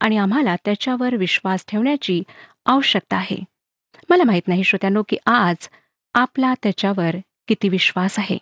आणि 0.00 0.16
आम्हाला 0.16 0.56
त्याच्यावर 0.56 1.16
विश्वास 1.16 1.64
ठेवण्याची 1.68 2.22
आवश्यकता 2.66 3.16
आहे. 3.16 3.38
मला 4.08 4.24
माहीत 4.24 4.48
नाही 4.48 4.64
श्रोत्यानो 4.64 5.02
की 5.08 5.16
आज 5.26 5.68
आपला 6.14 6.54
त्याच्यावर 6.62 7.16
किती 7.48 7.68
विश्वास 7.68 8.18
आहे. 8.18 8.38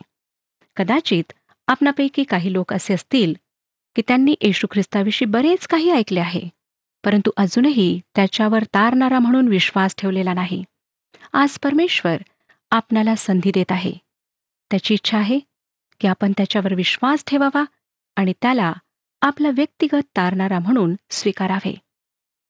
कदाचित 0.77 1.33
आपणापैकी 1.69 2.25
काही 2.25 2.53
लोक 2.53 2.73
असे 2.73 2.95
असतील 2.95 3.35
की 3.97 4.03
त्यांनी 4.09 4.35
येशू 4.41 4.67
ख्रिस्ताविषयी 4.71 5.27
बरेच 5.27 5.67
काही 5.67 5.91
ऐकले 5.91 6.21
आहे 6.21 6.43
परंतु 7.05 7.31
अजूनही 7.37 8.01
त्याच्यावर 8.17 8.63
तारणारा 8.65 9.19
म्हणून 9.19 9.49
विश्वास 9.49 9.95
ठेवलेला 9.99 10.33
नाही. 10.35 10.65
आज 11.33 11.59
परमेश्वर 11.59 12.17
आपणाला 12.71 13.15
संधी 13.15 13.51
देत 13.55 13.73
आहे. 13.73 13.93
त्याची 14.71 14.95
इच्छा 14.95 15.19
आहे 15.19 15.39
की 16.01 16.09
आपण 16.09 16.33
त्याच्यावर 16.37 16.75
विश्वास 16.75 17.25
ठेवावा 17.27 17.65
आणि 18.17 18.33
त्याला 18.43 18.73
आपला 19.21 19.51
व्यक्तिगत 19.51 20.03
तारणारा 20.17 20.59
म्हणून 20.59 20.95
स्वीकारावे. 21.11 21.75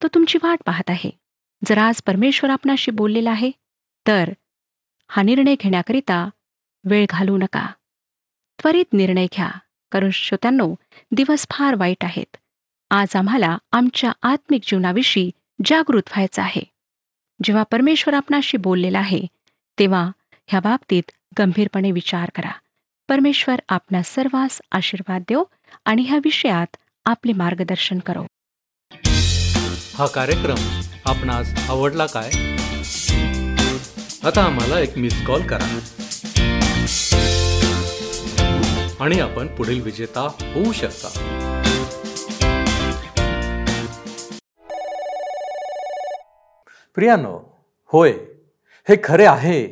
तो 0.02 0.08
तुमची 0.08 0.38
वाट 0.42 0.58
पाहत 0.66 0.90
आहे. 0.90 1.10
जर 1.66 1.78
आज 1.78 2.02
परमेश्वर 2.02 2.50
आपणाशी 2.50 2.90
बोललेला 2.90 3.30
आहे 3.30 3.50
तर 4.06 4.32
हा 5.08 5.22
निर्णय 5.22 5.54
घेण्याकरिता 5.60 6.30
वेळ 6.84 7.06
घालू 7.08 7.36
नका. 7.36 7.72
त्वरित 8.62 8.92
निर्णय 8.92 9.26
घ्या. 9.26 9.50
कारण 9.90 10.10
श्रोत्यांनो 10.10 10.74
दिवस 11.10 11.46
फार 11.50 11.74
वाईट 11.74 12.04
आहेत. 12.04 12.36
आज 12.90 13.16
आम्हाला 13.16 13.58
आमच्या 13.72 14.12
आत्मिक 14.22 14.60
जीवनाविषयी 14.66 15.30
जागृत 15.64 16.02
व्हायचं 16.06 16.42
आहे. 16.42 16.62
जेव्हा 17.42 17.62
परमेश्वर 17.62 18.14
आपणाशी 18.14 18.56
बोललेला 18.56 18.98
आहे 18.98 19.26
तेव्हा 19.78 20.10
ह्या 20.46 20.60
बाबतीत 20.60 21.10
गंभीरपणे 21.38 21.90
विचार 21.90 22.30
करा. 22.34 22.50
परमेश्वर 23.08 23.60
आपणा 23.68 24.02
सर्वांस 24.02 24.60
आशीर्वाद 24.72 25.20
देव 25.20 25.42
आणि 25.84 26.02
ह्या 26.02 26.18
विषयात 26.18 26.76
आपले 27.04 27.32
मार्गदर्शन 27.32 27.98
करो. 27.98 28.22
हा 29.94 30.06
कार्यक्रम 30.06 30.80
आपणास 31.04 31.70
आवडला 31.70 32.06
काय? 32.06 32.28
आता 34.24 34.42
आम्हाला 34.42 34.80
एक 34.80 34.98
मिस 34.98 35.26
कॉल 35.26 35.46
करा. 35.46 35.78
आणि 39.00 39.20
आपण 39.20 39.46
पुढील 39.46 39.82
विजेता 39.82 40.20
होऊ 40.54 40.72
शकता. 40.72 41.32
प्रियानो 46.94 47.64
होय 47.86 48.12
हे 48.88 48.96
खरे 49.04 49.26
आहे 49.26 49.66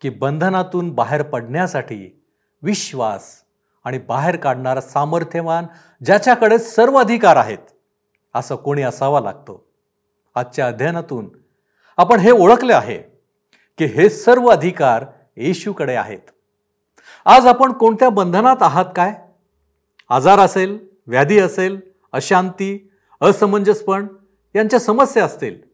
की 0.00 0.08
बंधनातून 0.08 0.90
बाहेर 0.90 1.22
पडण्यासाठी 1.22 2.19
विश्वास 2.62 3.42
आणि 3.84 3.98
बाहेर 3.98 4.36
काढणारा 4.36 4.80
सामर्थ्यवान 4.80 5.66
ज्याच्याकडे 6.04 6.58
सर्व 6.58 6.98
अधिकार 6.98 7.36
आहेत 7.36 7.72
असं 8.34 8.56
कोणी 8.56 8.82
असावा 8.82 9.20
लागतो. 9.20 9.66
आजच्या 10.34 10.66
अध्ययनातून 10.66 11.28
आपण 11.96 12.18
हे 12.18 12.30
ओळखले 12.30 12.72
आहे 12.72 12.98
की 13.78 13.84
हे 13.84 14.10
सर्व 14.10 14.46
अधिकार 14.46 15.04
येशूकडे 15.36 15.94
आहेत. 15.94 16.30
आज 17.24 17.46
आपण 17.46 17.72
कोणत्या 17.72 18.08
बंधनात 18.08 18.56
आहात 18.60 18.84
काय? 18.96 19.14
आजार 20.08 20.38
असेल 20.38 20.78
व्याधी 21.06 21.38
असेल 21.38 21.80
अशांती 22.12 22.90
असमंजसपण 23.20 24.06
यांच्या 24.54 24.80
समस्या 24.80 25.24
असतील 25.24 25.70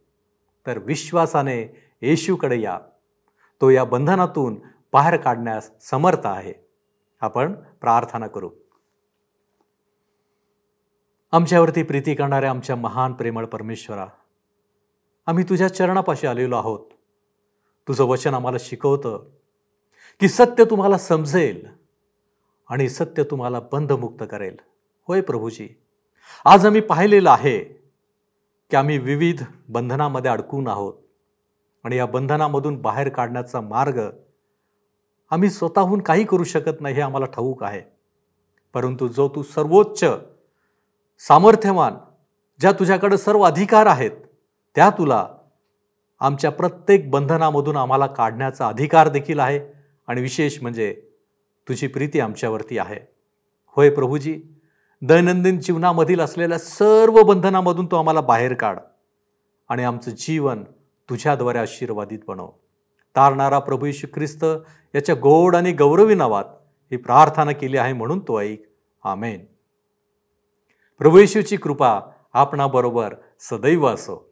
तर 0.67 0.79
विश्वासाने 0.79 1.83
येशूकडे 2.03 2.61
या. 2.61 2.79
तो 3.61 3.71
या 3.71 3.85
बंधनातून 3.85 4.61
बाहेर 4.93 5.17
काढण्यास 5.17 5.71
समर्थ 5.81 6.27
आहे. 6.27 6.66
आपण 7.21 7.53
प्रार्थना 7.81 8.27
करू. 8.27 8.51
आमच्यावरती 11.33 11.83
प्रीती 11.83 12.15
करणाऱ्या 12.15 12.51
आमच्या 12.51 12.77
महान 12.77 13.13
प्रेमळ 13.13 13.47
परमेश्वरा 13.47 14.07
आम्ही 15.27 15.45
तुझ्या 15.45 15.69
चरणापाशी 15.69 16.27
आलेलो 16.27 16.57
आहोत. 16.57 16.87
तुझं 17.89 18.05
वचन 18.05 18.35
आम्हाला 18.35 18.59
शिकवतं 18.61 19.25
की 20.21 20.29
सत्य 20.29 20.65
तुम्हाला 20.65 20.99
समजेल 20.99 21.67
आणि 22.69 22.89
सत्य 22.89 23.23
तुम्हाला 23.23 23.61
बंधमुक्त 23.73 24.25
करेल. 24.31 24.57
होय 25.09 25.21
प्रभूजी 25.21 25.69
आज 26.45 26.67
आम्ही 26.67 26.81
पाहिलेलं 26.81 27.31
आहे 27.31 27.59
की 28.71 28.77
आम्ही 28.77 28.99
विविध 28.99 29.43
बंधनामध्ये 29.69 30.31
अडकून 30.31 30.69
आहोत 30.69 30.95
आणि 31.85 31.97
या 31.97 32.07
बंधनामधून 32.07 32.81
बाहेर 32.83 33.09
काढण्याचा 33.09 33.61
मार्ग 33.61 34.01
आम्ही 35.31 35.51
स्वतःहून 35.51 36.01
काही 36.01 36.25
करू 36.25 36.45
शकत 36.45 36.81
नाही 36.81 36.95
हे 36.95 37.01
आम्हाला 37.01 37.27
ठाऊक 37.27 37.63
आहे. 37.65 37.83
परंतु 38.75 39.09
जो 39.09 39.29
तू 39.29 39.43
सर्वोच्च 39.43 40.05
सामर्थ्यवान 41.19 41.95
ज्या 42.61 42.73
तुझ्याकडं 42.73 43.17
सर्व 43.17 43.43
अधिकार 43.43 43.87
आहेत 43.87 44.11
त्या 44.75 44.91
तुला 44.91 45.27
आमच्या 46.21 46.51
प्रत्येक 46.51 47.11
बंधनामधून 47.11 47.77
आम्हाला 47.77 48.07
काढण्याचा 48.07 48.69
अधिकार 48.69 49.09
देखील 49.09 49.39
आहे 49.39 49.61
आणि 50.07 50.21
विशेष 50.21 50.63
म्हणजे 50.63 51.03
तुझी 51.69 51.87
प्रीती 51.87 52.21
आमच्यावरती 52.21 52.79
आहे. 52.79 53.01
होय 53.67 53.91
प्रभूजी 53.91 54.41
दैनंदिन 55.03 55.61
जीवनामधील 55.61 56.21
असलेल्या 56.21 56.59
सर्व 56.59 57.23
बंधनामधून 57.23 57.87
तू 57.87 57.97
आम्हाला 57.97 58.21
बाहेर 58.21 58.55
काढ 58.55 58.79
आणि 59.69 59.85
आमचं 59.85 60.11
जीवन 60.11 60.65
तुझ्याद्वारे 61.11 61.59
आशीर्वादित 61.59 62.19
बनव. 62.29 62.49
तारणारा 63.17 63.59
प्रभू 63.59 63.87
यशू 63.87 64.07
ख्रिस्त 64.15 64.45
याच्या 64.95 65.15
गोड 65.15 65.57
आणि 65.57 65.73
गौरवी 65.73 66.15
नावात 66.15 66.45
ही 66.93 66.97
प्रार्थना 66.97 67.53
केली 67.53 67.77
आहे 67.77 67.93
म्हणून 67.93 68.19
तो 68.19 68.41
ऐक. 68.41 68.63
आमेन. 69.05 69.45
प्रभू 70.99 71.19
येशूची 71.19 71.57
कृपा 71.57 72.01
आपणाबरोबर 72.33 73.15
सदैव 73.41 73.87
असो. 73.87 74.26